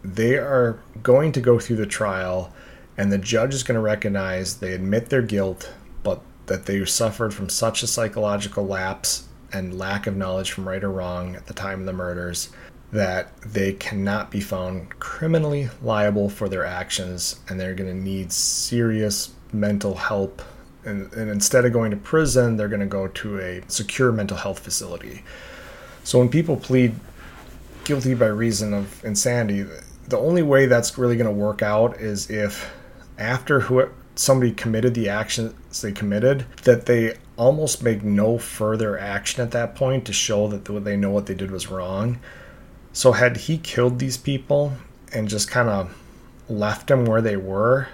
they 0.03 0.37
are 0.37 0.81
going 1.03 1.33
to 1.33 1.41
go 1.41 1.59
through 1.59 1.77
the 1.77 1.87
trial 1.87 2.53
and 3.01 3.11
the 3.11 3.17
judge 3.17 3.55
is 3.55 3.63
going 3.63 3.77
to 3.77 3.81
recognize 3.81 4.59
they 4.59 4.75
admit 4.75 5.09
their 5.09 5.23
guilt, 5.23 5.73
but 6.03 6.21
that 6.45 6.67
they 6.67 6.85
suffered 6.85 7.33
from 7.33 7.49
such 7.49 7.83
a 7.83 7.87
psychological 7.87 8.67
lapse 8.67 9.27
and 9.55 9.79
lack 9.79 10.07
of 10.07 10.19
knowledge 10.19 10.53
from 10.53 10.69
right 10.69 10.85
or 10.85 10.91
wrong 10.91 11.35
at 11.35 11.47
the 11.47 11.55
time 11.55 11.81
of 11.81 11.87
the 11.87 11.95
murders 11.95 12.51
that 12.93 13.35
they 13.41 13.73
cannot 13.73 14.31
be 14.31 14.41
found 14.43 14.91
criminally 14.99 15.71
liable 15.81 16.29
for 16.29 16.47
their 16.47 16.67
actions 16.67 17.41
and 17.49 17.59
they're 17.59 17.73
going 17.73 17.89
to 17.89 17.97
need 17.99 18.31
serious 18.31 19.33
mental 19.51 19.95
help. 19.95 20.43
And, 20.85 21.11
and 21.15 21.31
instead 21.31 21.65
of 21.65 21.73
going 21.73 21.93
to 21.93 21.97
prison, 21.97 22.59
they're 22.59 22.69
going 22.69 22.81
to 22.81 22.87
go 22.87 23.09
to 23.09 23.41
a 23.41 23.63
secure 23.69 24.13
mental 24.13 24.37
health 24.37 24.59
facility. 24.59 25.25
So 26.05 26.19
when 26.19 26.29
people 26.29 26.59
plead 26.59 26.95
guilty 27.85 28.13
by 28.13 28.27
reason 28.27 28.75
of 28.75 29.03
insanity, 29.07 29.65
the 30.07 30.19
only 30.19 30.43
way 30.43 30.67
that's 30.67 30.99
really 30.99 31.17
going 31.17 31.25
to 31.25 31.33
work 31.33 31.63
out 31.63 31.99
is 31.99 32.29
if 32.29 32.71
after 33.21 33.61
who 33.61 33.89
somebody 34.17 34.53
committed 34.53 34.95
the 34.95 35.09
actions 35.09 35.81
they 35.83 35.93
committed 35.93 36.45
that 36.65 36.87
they 36.87 37.17
almost 37.37 37.83
make 37.83 38.03
no 38.03 38.39
further 38.39 38.99
action 38.99 39.43
at 39.43 39.53
that 39.53 39.75
point 39.75 40.05
to 40.05 40.13
show 40.13 40.49
that 40.49 40.65
they 40.85 40.97
know 40.97 41.11
what 41.11 41.27
they 41.27 41.35
did 41.35 41.51
was 41.51 41.71
wrong. 41.71 42.19
So 42.93 43.13
had 43.13 43.37
he 43.37 43.57
killed 43.57 43.99
these 43.99 44.17
people 44.17 44.73
and 45.13 45.29
just 45.29 45.51
kind 45.51 45.69
of 45.69 45.97
left 46.49 46.89
them 46.89 47.05
where 47.05 47.23
they 47.23 47.37
were 47.37 47.89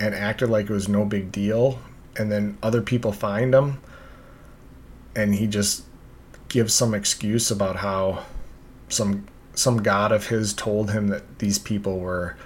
and 0.00 0.14
acted 0.14 0.50
like 0.50 0.68
it 0.68 0.72
was 0.72 0.88
no 0.88 1.04
big 1.04 1.30
deal 1.30 1.78
and 2.16 2.30
then 2.30 2.58
other 2.62 2.82
people 2.82 3.12
find 3.12 3.54
him 3.54 3.80
and 5.14 5.34
he 5.34 5.46
just 5.46 5.84
gives 6.48 6.74
some 6.74 6.94
excuse 6.94 7.50
about 7.50 7.76
how 7.76 8.24
some 8.88 9.26
some 9.54 9.82
god 9.82 10.10
of 10.10 10.26
his 10.28 10.52
told 10.52 10.90
him 10.90 11.08
that 11.08 11.38
these 11.38 11.58
people 11.58 12.00
were 12.00 12.36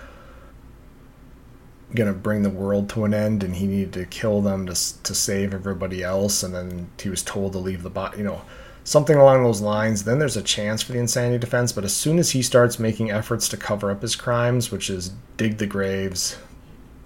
going 1.94 2.12
to 2.12 2.18
bring 2.18 2.42
the 2.42 2.50
world 2.50 2.88
to 2.88 3.04
an 3.04 3.14
end 3.14 3.42
and 3.42 3.56
he 3.56 3.66
needed 3.66 3.92
to 3.92 4.06
kill 4.06 4.40
them 4.40 4.66
to, 4.66 5.02
to 5.02 5.14
save 5.14 5.54
everybody 5.54 6.02
else 6.02 6.42
and 6.42 6.54
then 6.54 6.88
he 7.00 7.08
was 7.08 7.22
told 7.22 7.52
to 7.52 7.58
leave 7.58 7.82
the 7.82 7.90
body 7.90 8.18
you 8.18 8.24
know 8.24 8.42
something 8.82 9.16
along 9.16 9.42
those 9.42 9.60
lines 9.60 10.04
then 10.04 10.18
there's 10.18 10.36
a 10.36 10.42
chance 10.42 10.82
for 10.82 10.92
the 10.92 10.98
insanity 10.98 11.38
defense 11.38 11.72
but 11.72 11.84
as 11.84 11.94
soon 11.94 12.18
as 12.18 12.30
he 12.30 12.42
starts 12.42 12.78
making 12.78 13.10
efforts 13.10 13.48
to 13.48 13.56
cover 13.56 13.90
up 13.90 14.02
his 14.02 14.16
crimes 14.16 14.70
which 14.70 14.90
is 14.90 15.12
dig 15.36 15.58
the 15.58 15.66
graves 15.66 16.36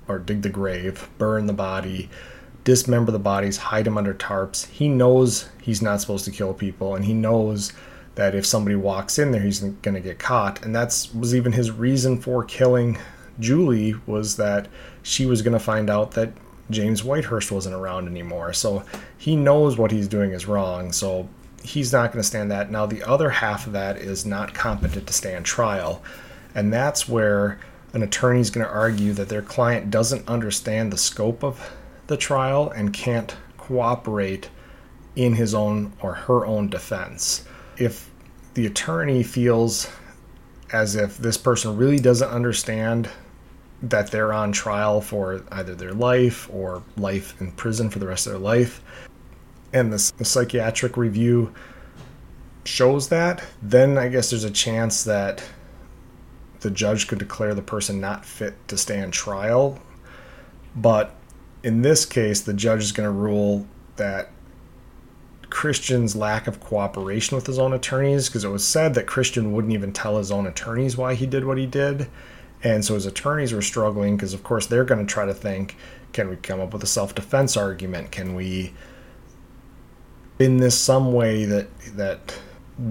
or 0.07 0.19
dig 0.19 0.43
the 0.43 0.49
grave 0.49 1.09
burn 1.19 1.47
the 1.47 1.53
body 1.53 2.09
dismember 2.65 3.13
the 3.13 3.19
bodies 3.19 3.57
hide 3.57 3.85
them 3.85 3.99
under 3.99 4.15
tarps 4.15 4.67
he 4.69 4.89
knows 4.89 5.49
he's 5.63 5.83
not 5.83 6.01
supposed 6.01 6.25
to 6.25 6.31
kill 6.31 6.55
people 6.55 6.95
and 6.95 7.05
he 7.05 7.15
knows 7.15 7.73
that 8.19 8.35
if 8.35 8.45
somebody 8.45 8.75
walks 8.75 9.17
in 9.17 9.31
there, 9.31 9.41
he's 9.41 9.61
going 9.61 9.95
to 9.95 10.01
get 10.01 10.19
caught. 10.19 10.65
And 10.65 10.75
that's 10.75 11.15
was 11.15 11.37
even 11.37 11.53
his 11.53 11.71
reason 11.71 12.21
for 12.21 12.43
killing 12.43 12.99
Julie 13.41 13.95
was 14.07 14.37
that 14.37 14.69
she 15.03 15.27
was 15.27 15.43
going 15.43 15.53
to 15.53 15.59
find 15.59 15.89
out 15.89 16.13
that 16.13 16.33
James 16.71 17.03
Whitehurst 17.03 17.51
wasn't 17.51 17.75
around 17.75 18.09
anymore. 18.09 18.53
So 18.53 18.85
he 19.17 19.37
knows 19.37 19.79
what 19.79 19.91
he's 19.91 20.09
doing 20.09 20.33
is 20.33 20.47
wrong. 20.47 20.93
So 20.93 21.29
he's 21.63 21.93
not 21.93 22.13
going 22.13 22.23
to 22.23 22.29
stand 22.29 22.51
that. 22.51 22.71
Now 22.71 22.87
the 22.87 23.03
other 23.03 23.31
half 23.31 23.67
of 23.67 23.73
that 23.73 23.97
is 23.97 24.27
not 24.27 24.55
competent 24.55 25.07
to 25.07 25.13
stand 25.13 25.45
trial, 25.45 26.03
and 26.55 26.73
that's 26.73 27.09
where 27.09 27.59
an 27.93 28.03
attorney 28.03 28.41
is 28.41 28.51
going 28.51 28.67
to 28.67 28.73
argue 28.73 29.13
that 29.15 29.29
their 29.29 29.43
client 29.43 29.91
doesn't 29.91 30.29
understand 30.29 30.93
the 30.93 30.99
scope 30.99 31.43
of 31.43 31.73
the 32.07 32.17
trial 32.17 32.71
and 32.71 32.93
can't 32.93 33.37
cooperate 33.57 34.51
in 35.17 35.35
his 35.35 35.55
own 35.55 35.93
or 36.01 36.15
her 36.15 36.45
own 36.47 36.69
defense. 36.69 37.45
If 37.77 38.11
the 38.55 38.67
attorney 38.67 39.23
feels 39.23 39.91
as 40.73 40.97
if 40.97 41.17
this 41.17 41.37
person 41.37 41.77
really 41.77 41.99
doesn't 41.99 42.29
understand 42.29 43.09
that 43.83 44.11
they're 44.11 44.33
on 44.33 44.53
trial 44.53 45.01
for 45.01 45.45
either 45.53 45.75
their 45.75 45.93
life 45.93 46.49
or 46.53 46.83
life 46.97 47.41
in 47.41 47.53
prison 47.53 47.91
for 47.91 47.99
the 47.99 48.07
rest 48.07 48.27
of 48.27 48.33
their 48.33 48.41
life, 48.41 48.83
and 49.73 49.93
the, 49.93 50.13
the 50.17 50.25
psychiatric 50.25 50.97
review 50.97 51.53
shows 52.65 53.09
that, 53.09 53.45
then 53.63 53.97
I 53.97 54.09
guess 54.09 54.31
there's 54.31 54.45
a 54.45 54.51
chance 54.51 55.05
that 55.05 55.43
the 56.61 56.71
judge 56.71 57.07
could 57.07 57.19
declare 57.19 57.55
the 57.55 57.63
person 57.63 58.01
not 58.01 58.25
fit 58.25 58.55
to 58.69 58.77
stand 58.77 59.13
trial. 59.13 59.81
But 60.75 61.15
in 61.63 61.83
this 61.83 62.05
case, 62.05 62.41
the 62.41 62.53
judge 62.53 62.83
is 62.83 62.93
going 62.93 63.07
to 63.07 63.13
rule 63.13 63.67
that 63.97 64.31
Christian's 65.51 66.15
lack 66.15 66.47
of 66.47 66.61
cooperation 66.61 67.37
with 67.37 67.47
his 67.47 67.59
own 67.59 67.73
attorneys, 67.73 68.29
because 68.29 68.45
it 68.45 68.51
was 68.51 68.67
said 68.67 68.95
that 68.95 69.07
Christian 69.07 69.53
wouldn't 69.53 69.73
even 69.73 69.93
tell 69.93 70.19
his 70.19 70.31
own 70.31 70.47
attorneys 70.47 70.97
why 70.97 71.15
he 71.15 71.27
did 71.27 71.45
what 71.45 71.59
he 71.59 71.67
did. 71.67 72.09
And 72.63 72.85
so 72.85 72.95
his 72.95 73.07
attorneys 73.07 73.53
were 73.53 73.63
struggling 73.63 74.17
because, 74.17 74.35
of 74.35 74.43
course, 74.43 74.67
they're 74.67 74.85
going 74.85 75.05
to 75.05 75.13
try 75.13 75.27
to 75.27 75.35
think 75.35 75.77
can 76.13 76.29
we 76.29 76.37
come 76.37 76.61
up 76.61 76.73
with 76.73 76.83
a 76.83 76.87
self 76.87 77.15
defense 77.15 77.57
argument? 77.57 78.11
Can 78.11 78.35
we, 78.35 78.73
in 80.39 80.57
this 80.57 80.79
some 80.79 81.13
way 81.13 81.45
that, 81.45 81.69
that 81.97 82.39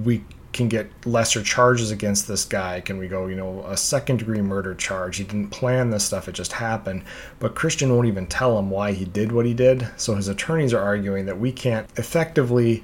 we 0.03 0.23
can 0.53 0.67
get 0.67 0.89
lesser 1.05 1.41
charges 1.43 1.91
against 1.91 2.27
this 2.27 2.45
guy? 2.45 2.79
Can 2.81 2.97
we 2.97 3.07
go, 3.07 3.27
you 3.27 3.35
know, 3.35 3.63
a 3.67 3.75
second 3.75 4.17
degree 4.17 4.41
murder 4.41 4.75
charge? 4.75 5.17
He 5.17 5.23
didn't 5.23 5.49
plan 5.49 5.89
this 5.89 6.05
stuff, 6.05 6.27
it 6.27 6.33
just 6.33 6.53
happened. 6.53 7.03
But 7.39 7.55
Christian 7.55 7.93
won't 7.93 8.07
even 8.07 8.27
tell 8.27 8.57
him 8.57 8.69
why 8.69 8.93
he 8.93 9.05
did 9.05 9.31
what 9.31 9.45
he 9.45 9.53
did. 9.53 9.87
So 9.97 10.15
his 10.15 10.27
attorneys 10.27 10.73
are 10.73 10.81
arguing 10.81 11.25
that 11.25 11.39
we 11.39 11.51
can't 11.51 11.87
effectively 11.97 12.83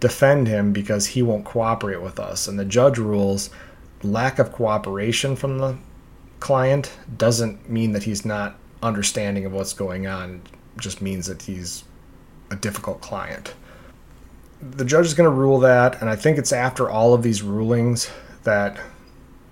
defend 0.00 0.46
him 0.46 0.72
because 0.72 1.06
he 1.06 1.22
won't 1.22 1.44
cooperate 1.44 2.02
with 2.02 2.20
us. 2.20 2.46
And 2.46 2.58
the 2.58 2.64
judge 2.64 2.98
rules 2.98 3.50
lack 4.02 4.38
of 4.38 4.52
cooperation 4.52 5.34
from 5.34 5.58
the 5.58 5.76
client 6.44 6.92
doesn't 7.16 7.68
mean 7.68 7.92
that 7.92 8.02
he's 8.02 8.24
not 8.24 8.56
understanding 8.82 9.44
of 9.46 9.52
what's 9.52 9.72
going 9.72 10.06
on, 10.06 10.42
it 10.76 10.80
just 10.80 11.00
means 11.00 11.26
that 11.26 11.42
he's 11.42 11.84
a 12.50 12.56
difficult 12.56 13.00
client 13.00 13.54
the 14.70 14.84
judge 14.84 15.06
is 15.06 15.14
going 15.14 15.28
to 15.28 15.34
rule 15.34 15.58
that, 15.60 16.00
and 16.00 16.08
I 16.08 16.16
think 16.16 16.38
it's 16.38 16.52
after 16.52 16.88
all 16.88 17.14
of 17.14 17.22
these 17.22 17.42
rulings 17.42 18.10
that 18.44 18.80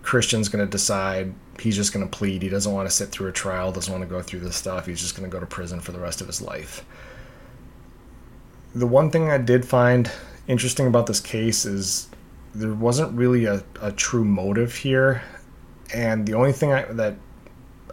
Christian's 0.02 0.48
going 0.48 0.64
to 0.64 0.70
decide 0.70 1.34
he's 1.60 1.76
just 1.76 1.92
going 1.92 2.08
to 2.08 2.10
plead. 2.10 2.42
He 2.42 2.48
doesn't 2.48 2.72
want 2.72 2.88
to 2.88 2.94
sit 2.94 3.10
through 3.10 3.28
a 3.28 3.32
trial, 3.32 3.72
doesn't 3.72 3.92
want 3.92 4.02
to 4.02 4.08
go 4.08 4.22
through 4.22 4.40
this 4.40 4.56
stuff. 4.56 4.86
He's 4.86 5.00
just 5.00 5.16
going 5.16 5.28
to 5.28 5.32
go 5.32 5.38
to 5.38 5.46
prison 5.46 5.80
for 5.80 5.92
the 5.92 6.00
rest 6.00 6.20
of 6.20 6.26
his 6.26 6.40
life. 6.40 6.84
The 8.74 8.86
one 8.86 9.10
thing 9.10 9.30
I 9.30 9.38
did 9.38 9.66
find 9.66 10.10
interesting 10.48 10.86
about 10.86 11.06
this 11.06 11.20
case 11.20 11.64
is 11.66 12.08
there 12.54 12.74
wasn't 12.74 13.12
really 13.12 13.44
a, 13.44 13.62
a 13.80 13.92
true 13.92 14.24
motive 14.24 14.74
here. 14.74 15.22
And 15.92 16.26
the 16.26 16.34
only 16.34 16.52
thing 16.52 16.72
I, 16.72 16.84
that, 16.84 17.16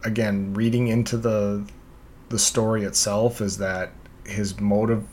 again, 0.03 0.53
reading 0.53 0.88
into 0.88 1.17
the 1.17 1.65
the 2.29 2.39
story 2.39 2.83
itself 2.83 3.41
is 3.41 3.57
that 3.57 3.91
his 4.23 4.59
motive 4.59 5.03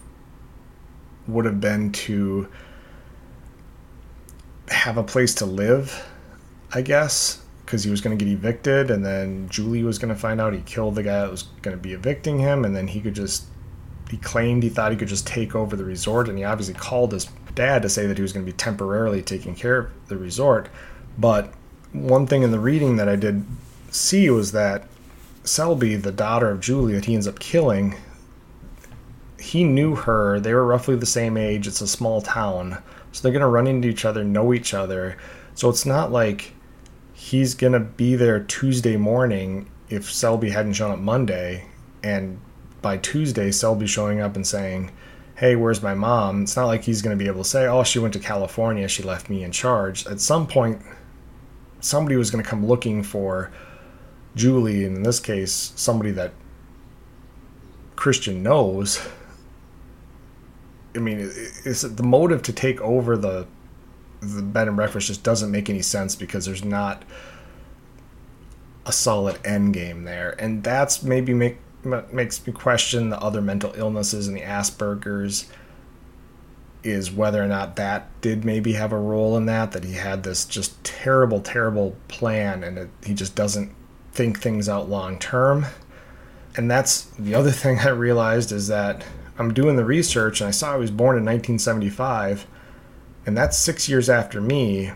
would 1.26 1.46
have 1.46 1.60
been 1.60 1.90
to 1.90 2.46
have 4.68 4.98
a 4.98 5.02
place 5.02 5.34
to 5.36 5.46
live, 5.46 6.06
I 6.72 6.82
guess, 6.82 7.42
because 7.64 7.84
he 7.84 7.90
was 7.90 8.00
going 8.00 8.16
to 8.16 8.22
get 8.24 8.30
evicted, 8.30 8.90
and 8.90 9.04
then 9.04 9.48
Julie 9.48 9.82
was 9.82 9.98
going 9.98 10.12
to 10.12 10.20
find 10.20 10.40
out 10.40 10.52
he 10.52 10.60
killed 10.60 10.94
the 10.94 11.02
guy 11.02 11.20
that 11.20 11.30
was 11.30 11.44
going 11.62 11.76
to 11.76 11.82
be 11.82 11.92
evicting 11.92 12.38
him, 12.38 12.64
and 12.64 12.76
then 12.76 12.88
he 12.88 13.00
could 13.00 13.14
just. 13.14 13.46
He 14.08 14.18
claimed 14.18 14.62
he 14.62 14.68
thought 14.68 14.92
he 14.92 14.96
could 14.96 15.08
just 15.08 15.26
take 15.26 15.56
over 15.56 15.74
the 15.74 15.84
resort, 15.84 16.28
and 16.28 16.38
he 16.38 16.44
obviously 16.44 16.74
called 16.74 17.10
his 17.10 17.28
dad 17.56 17.82
to 17.82 17.88
say 17.88 18.06
that 18.06 18.16
he 18.16 18.22
was 18.22 18.32
going 18.32 18.46
to 18.46 18.52
be 18.52 18.56
temporarily 18.56 19.20
taking 19.20 19.56
care 19.56 19.78
of 19.78 19.90
the 20.06 20.16
resort. 20.16 20.68
But 21.18 21.52
one 21.92 22.26
thing 22.26 22.42
in 22.42 22.50
the 22.50 22.60
reading 22.60 22.96
that 22.96 23.08
I 23.08 23.16
did 23.16 23.44
see 23.90 24.28
was 24.30 24.52
that 24.52 24.86
Selby, 25.44 25.96
the 25.96 26.12
daughter 26.12 26.50
of 26.50 26.60
Julie 26.60 26.94
that 26.94 27.04
he 27.04 27.14
ends 27.14 27.28
up 27.28 27.38
killing, 27.38 27.96
he 29.38 29.64
knew 29.64 29.94
her. 29.94 30.40
They 30.40 30.52
were 30.52 30.66
roughly 30.66 30.96
the 30.96 31.06
same 31.06 31.36
age. 31.36 31.66
It's 31.66 31.80
a 31.80 31.86
small 31.86 32.20
town. 32.20 32.82
So 33.12 33.22
they're 33.22 33.32
going 33.32 33.40
to 33.40 33.48
run 33.48 33.66
into 33.66 33.88
each 33.88 34.04
other, 34.04 34.24
know 34.24 34.52
each 34.52 34.74
other. 34.74 35.16
So 35.54 35.70
it's 35.70 35.86
not 35.86 36.12
like 36.12 36.52
he's 37.14 37.54
going 37.54 37.72
to 37.72 37.80
be 37.80 38.14
there 38.14 38.40
Tuesday 38.40 38.96
morning 38.96 39.70
if 39.88 40.12
Selby 40.12 40.50
hadn't 40.50 40.74
shown 40.74 40.90
up 40.90 40.98
Monday. 40.98 41.66
And 42.02 42.40
by 42.82 42.98
Tuesday, 42.98 43.50
Selby 43.50 43.86
showing 43.86 44.20
up 44.20 44.36
and 44.36 44.46
saying, 44.46 44.90
Hey, 45.36 45.54
where's 45.54 45.82
my 45.82 45.94
mom? 45.94 46.42
It's 46.42 46.56
not 46.56 46.66
like 46.66 46.82
he's 46.82 47.02
going 47.02 47.16
to 47.16 47.22
be 47.22 47.28
able 47.28 47.42
to 47.42 47.48
say, 47.48 47.66
Oh, 47.66 47.84
she 47.84 47.98
went 47.98 48.14
to 48.14 48.20
California. 48.20 48.88
She 48.88 49.02
left 49.02 49.30
me 49.30 49.44
in 49.44 49.52
charge. 49.52 50.06
At 50.06 50.20
some 50.20 50.46
point, 50.46 50.82
somebody 51.86 52.16
was 52.16 52.30
going 52.30 52.42
to 52.42 52.48
come 52.48 52.66
looking 52.66 53.02
for 53.02 53.52
Julie, 54.34 54.84
and 54.84 54.96
in 54.96 55.02
this 55.02 55.20
case, 55.20 55.72
somebody 55.76 56.10
that 56.12 56.32
Christian 57.94 58.42
knows. 58.42 59.00
I 60.94 60.98
mean, 60.98 61.30
it's 61.64 61.82
the 61.82 62.02
motive 62.02 62.42
to 62.42 62.52
take 62.52 62.80
over 62.80 63.16
the 63.16 63.46
the 64.20 64.42
bed 64.42 64.66
and 64.66 64.76
breakfast 64.76 65.08
just 65.08 65.22
doesn't 65.22 65.50
make 65.50 65.68
any 65.68 65.82
sense 65.82 66.16
because 66.16 66.46
there's 66.46 66.64
not 66.64 67.04
a 68.86 68.92
solid 68.92 69.38
end 69.44 69.74
game 69.74 70.04
there, 70.04 70.34
and 70.38 70.62
that's 70.64 71.02
maybe 71.02 71.32
make 71.32 71.58
makes 72.12 72.44
me 72.44 72.52
question 72.52 73.10
the 73.10 73.20
other 73.20 73.40
mental 73.40 73.72
illnesses 73.76 74.26
and 74.26 74.36
the 74.36 74.40
Asperger's 74.40 75.48
is 76.86 77.10
whether 77.10 77.42
or 77.42 77.46
not 77.46 77.76
that 77.76 78.08
did 78.20 78.44
maybe 78.44 78.74
have 78.74 78.92
a 78.92 78.98
role 78.98 79.36
in 79.36 79.46
that 79.46 79.72
that 79.72 79.84
he 79.84 79.94
had 79.94 80.22
this 80.22 80.44
just 80.44 80.82
terrible 80.84 81.40
terrible 81.40 81.96
plan 82.08 82.62
and 82.62 82.78
it, 82.78 82.90
he 83.04 83.12
just 83.12 83.34
doesn't 83.34 83.74
think 84.12 84.40
things 84.40 84.68
out 84.68 84.88
long 84.88 85.18
term 85.18 85.66
and 86.56 86.70
that's 86.70 87.02
the 87.18 87.34
other 87.34 87.50
thing 87.62 87.78
i 87.80 87.88
realized 87.88 88.52
is 88.52 88.68
that 88.68 89.04
I'm 89.38 89.52
doing 89.52 89.76
the 89.76 89.84
research 89.84 90.40
and 90.40 90.48
I 90.48 90.50
saw 90.50 90.74
he 90.74 90.80
was 90.80 90.90
born 90.90 91.16
in 91.16 91.24
1975, 91.24 92.46
and 93.26 93.36
that's 93.36 93.56
six 93.56 93.88
years 93.88 94.08
after 94.08 94.40
me, 94.40 94.92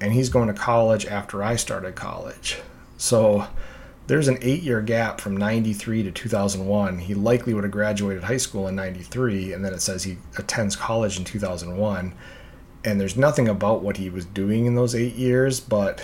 and 0.00 0.12
he's 0.12 0.28
going 0.28 0.48
to 0.48 0.54
college 0.54 1.06
after 1.06 1.42
I 1.42 1.56
started 1.56 1.94
college. 1.94 2.60
So 2.96 3.46
there's 4.08 4.26
an 4.26 4.38
eight 4.40 4.62
year 4.62 4.80
gap 4.80 5.20
from 5.20 5.36
93 5.36 6.02
to 6.02 6.10
2001. 6.10 6.98
He 6.98 7.14
likely 7.14 7.52
would 7.52 7.64
have 7.64 7.70
graduated 7.70 8.24
high 8.24 8.38
school 8.38 8.66
in 8.66 8.74
93, 8.74 9.52
and 9.52 9.62
then 9.62 9.74
it 9.74 9.82
says 9.82 10.02
he 10.02 10.16
attends 10.38 10.74
college 10.74 11.18
in 11.18 11.24
2001. 11.24 12.14
And 12.84 13.00
there's 13.00 13.18
nothing 13.18 13.48
about 13.48 13.82
what 13.82 13.98
he 13.98 14.08
was 14.08 14.24
doing 14.24 14.64
in 14.64 14.74
those 14.74 14.94
eight 14.94 15.14
years, 15.14 15.60
but 15.60 16.02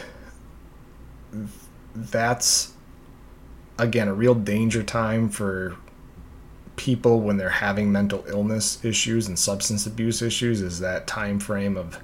that's, 1.94 2.74
again, 3.78 4.08
a 4.08 4.14
real 4.14 4.34
danger 4.34 4.82
time 4.82 5.30
for 5.30 5.76
people 6.76 7.20
when 7.20 7.38
they're 7.38 7.48
having 7.48 7.90
mental 7.90 8.22
illness 8.28 8.84
issues 8.84 9.28
and 9.28 9.38
substance 9.38 9.86
abuse 9.86 10.20
issues 10.20 10.60
is 10.60 10.80
that 10.80 11.06
time 11.06 11.40
frame 11.40 11.76
of 11.76 11.98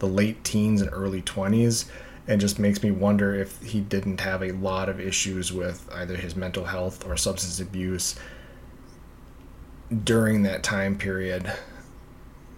the 0.00 0.06
late 0.06 0.44
teens 0.44 0.82
and 0.82 0.90
early 0.92 1.22
20s 1.22 1.86
and 2.30 2.40
just 2.40 2.60
makes 2.60 2.80
me 2.80 2.92
wonder 2.92 3.34
if 3.34 3.60
he 3.60 3.80
didn't 3.80 4.20
have 4.20 4.40
a 4.40 4.52
lot 4.52 4.88
of 4.88 5.00
issues 5.00 5.52
with 5.52 5.88
either 5.92 6.16
his 6.16 6.36
mental 6.36 6.66
health 6.66 7.04
or 7.04 7.16
substance 7.16 7.58
abuse 7.58 8.14
during 10.04 10.44
that 10.44 10.62
time 10.62 10.96
period. 10.96 11.52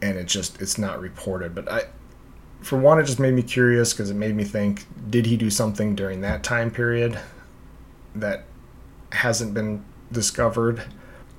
And 0.02 0.18
it 0.18 0.26
just 0.26 0.60
it's 0.60 0.76
not 0.78 1.00
reported 1.00 1.54
but 1.54 1.70
i 1.70 1.82
for 2.60 2.76
one 2.76 2.98
it 2.98 3.04
just 3.04 3.20
made 3.20 3.34
me 3.34 3.42
curious 3.42 3.92
because 3.92 4.10
it 4.10 4.14
made 4.14 4.34
me 4.34 4.44
think 4.44 4.84
did 5.08 5.26
he 5.26 5.36
do 5.36 5.48
something 5.48 5.94
during 5.94 6.20
that 6.20 6.42
time 6.42 6.70
period 6.70 7.18
that 8.14 8.44
hasn't 9.12 9.54
been 9.54 9.84
discovered? 10.10 10.82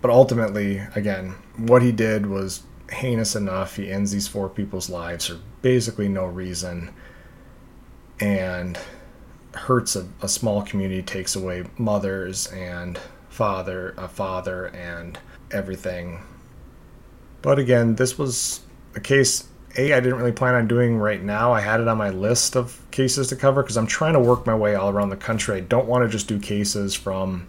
But 0.01 0.11
ultimately, 0.11 0.81
again, 0.95 1.35
what 1.57 1.81
he 1.81 1.91
did 1.91 2.25
was 2.25 2.63
heinous 2.89 3.35
enough. 3.35 3.75
He 3.77 3.91
ends 3.91 4.11
these 4.11 4.27
four 4.27 4.49
people's 4.49 4.89
lives 4.89 5.27
for 5.27 5.39
basically 5.61 6.09
no 6.09 6.25
reason 6.25 6.93
and 8.19 8.77
hurts 9.53 9.95
a, 9.95 10.07
a 10.21 10.27
small 10.27 10.61
community, 10.61 11.01
takes 11.01 11.35
away 11.35 11.65
mothers 11.77 12.47
and 12.47 12.99
father, 13.29 13.93
a 13.97 14.07
father, 14.07 14.67
and 14.67 15.19
everything. 15.51 16.23
But 17.41 17.59
again, 17.59 17.95
this 17.95 18.17
was 18.17 18.61
a 18.95 18.99
case 18.99 19.47
a 19.77 19.93
I 19.93 19.99
didn't 19.99 20.19
really 20.19 20.31
plan 20.31 20.55
on 20.55 20.67
doing 20.67 20.97
right 20.97 21.21
now. 21.21 21.51
I 21.51 21.61
had 21.61 21.79
it 21.79 21.87
on 21.87 21.97
my 21.97 22.09
list 22.09 22.55
of 22.55 22.79
cases 22.91 23.27
to 23.29 23.35
cover 23.35 23.63
because 23.63 23.77
I'm 23.77 23.87
trying 23.87 24.13
to 24.13 24.19
work 24.19 24.45
my 24.45 24.55
way 24.55 24.75
all 24.75 24.89
around 24.89 25.09
the 25.09 25.17
country. 25.17 25.57
I 25.57 25.61
don't 25.61 25.87
want 25.87 26.03
to 26.03 26.09
just 26.09 26.27
do 26.27 26.39
cases 26.39 26.93
from 26.93 27.47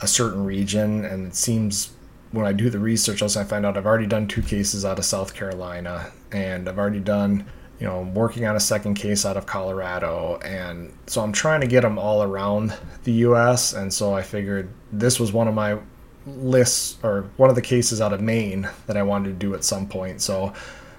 a 0.00 0.06
certain 0.06 0.44
region, 0.44 1.04
and 1.04 1.26
it 1.26 1.34
seems 1.34 1.92
when 2.30 2.46
I 2.46 2.52
do 2.52 2.70
the 2.70 2.78
research, 2.78 3.22
also 3.22 3.40
I 3.40 3.44
find 3.44 3.66
out 3.66 3.76
I've 3.76 3.86
already 3.86 4.06
done 4.06 4.28
two 4.28 4.42
cases 4.42 4.84
out 4.84 4.98
of 4.98 5.04
South 5.04 5.34
Carolina, 5.34 6.12
and 6.32 6.68
I've 6.68 6.78
already 6.78 7.00
done, 7.00 7.44
you 7.80 7.86
know, 7.86 8.00
I'm 8.00 8.14
working 8.14 8.44
on 8.44 8.56
a 8.56 8.60
second 8.60 8.94
case 8.94 9.24
out 9.24 9.38
of 9.38 9.46
Colorado, 9.46 10.38
and 10.44 10.92
so 11.06 11.22
I'm 11.22 11.32
trying 11.32 11.62
to 11.62 11.66
get 11.66 11.80
them 11.80 11.98
all 11.98 12.22
around 12.22 12.74
the 13.04 13.12
U.S. 13.12 13.72
And 13.72 13.92
so 13.92 14.14
I 14.14 14.20
figured 14.20 14.68
this 14.92 15.18
was 15.18 15.32
one 15.32 15.48
of 15.48 15.54
my 15.54 15.78
lists 16.26 16.98
or 17.02 17.30
one 17.38 17.48
of 17.48 17.56
the 17.56 17.62
cases 17.62 18.02
out 18.02 18.12
of 18.12 18.20
Maine 18.20 18.68
that 18.86 18.98
I 18.98 19.02
wanted 19.02 19.30
to 19.30 19.34
do 19.34 19.54
at 19.54 19.64
some 19.64 19.88
point. 19.88 20.20
So 20.20 20.52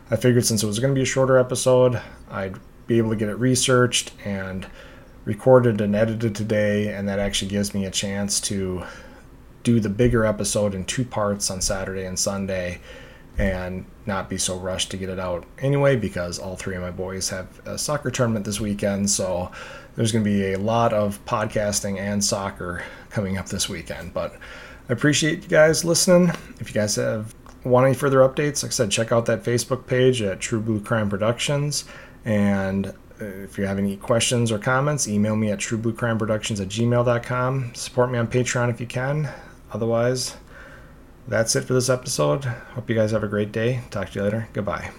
I 0.09 0.15
figured 0.15 0.43
since 0.43 0.63
it 0.63 0.67
was 0.67 0.79
going 0.79 0.91
to 0.91 0.97
be 0.97 1.03
a 1.03 1.05
shorter 1.05 1.37
episode, 1.37 2.01
I'd 2.31 2.55
be 2.87 2.97
able 2.97 3.11
to 3.11 3.15
get 3.15 3.29
it 3.29 3.35
researched 3.35 4.13
and 4.25 4.65
recorded 5.23 5.81
and 5.81 5.95
edited 5.95 6.35
today, 6.35 6.87
and 6.87 7.07
that 7.07 7.19
actually 7.19 7.49
gives 7.49 7.75
me 7.75 7.85
a 7.85 7.91
chance 7.91 8.41
to 8.41 8.83
do 9.61 9.79
the 9.79 9.89
bigger 9.89 10.25
episode 10.25 10.73
in 10.73 10.83
two 10.85 11.05
parts 11.05 11.51
on 11.51 11.61
Saturday 11.61 12.05
and 12.05 12.17
Sunday 12.17 12.79
and 13.37 13.85
not 14.05 14.29
be 14.29 14.37
so 14.37 14.57
rushed 14.57 14.91
to 14.91 14.97
get 14.97 15.09
it 15.09 15.19
out 15.19 15.45
anyway 15.59 15.95
because 15.95 16.37
all 16.37 16.55
three 16.55 16.75
of 16.75 16.81
my 16.81 16.91
boys 16.91 17.29
have 17.29 17.47
a 17.65 17.77
soccer 17.77 18.11
tournament 18.11 18.45
this 18.45 18.59
weekend. 18.59 19.09
So 19.09 19.51
there's 19.95 20.11
going 20.11 20.23
to 20.23 20.29
be 20.29 20.53
a 20.53 20.59
lot 20.59 20.93
of 20.93 21.23
podcasting 21.25 21.97
and 21.97 22.23
soccer 22.23 22.83
coming 23.09 23.37
up 23.37 23.47
this 23.47 23.69
weekend. 23.69 24.13
But 24.13 24.33
I 24.89 24.93
appreciate 24.93 25.43
you 25.43 25.49
guys 25.49 25.85
listening. 25.85 26.29
If 26.59 26.69
you 26.69 26.73
guys 26.73 26.95
have 26.95 27.33
want 27.63 27.85
any 27.85 27.95
further 27.95 28.19
updates, 28.19 28.63
like 28.63 28.71
I 28.71 28.73
said, 28.73 28.91
check 28.91 29.11
out 29.11 29.25
that 29.27 29.43
Facebook 29.43 29.85
page 29.85 30.21
at 30.21 30.39
True 30.39 30.59
Blue 30.59 30.81
Crime 30.81 31.09
Productions. 31.09 31.85
And 32.25 32.87
uh, 32.87 33.25
if 33.25 33.57
you 33.57 33.65
have 33.65 33.77
any 33.77 33.97
questions 33.97 34.51
or 34.51 34.57
comments, 34.57 35.07
email 35.07 35.35
me 35.35 35.51
at 35.51 35.59
truebluecrimeproductions 35.59 36.61
at 36.61 36.69
gmail.com. 36.69 37.75
Support 37.75 38.11
me 38.11 38.17
on 38.17 38.27
Patreon 38.27 38.69
if 38.69 38.81
you 38.81 38.87
can. 38.87 39.29
Otherwise, 39.71 40.35
that's 41.27 41.55
it 41.55 41.63
for 41.63 41.73
this 41.73 41.89
episode. 41.89 42.45
Hope 42.45 42.89
you 42.89 42.95
guys 42.95 43.11
have 43.11 43.23
a 43.23 43.27
great 43.27 43.51
day. 43.51 43.81
Talk 43.89 44.09
to 44.11 44.19
you 44.19 44.23
later. 44.23 44.49
Goodbye. 44.53 44.91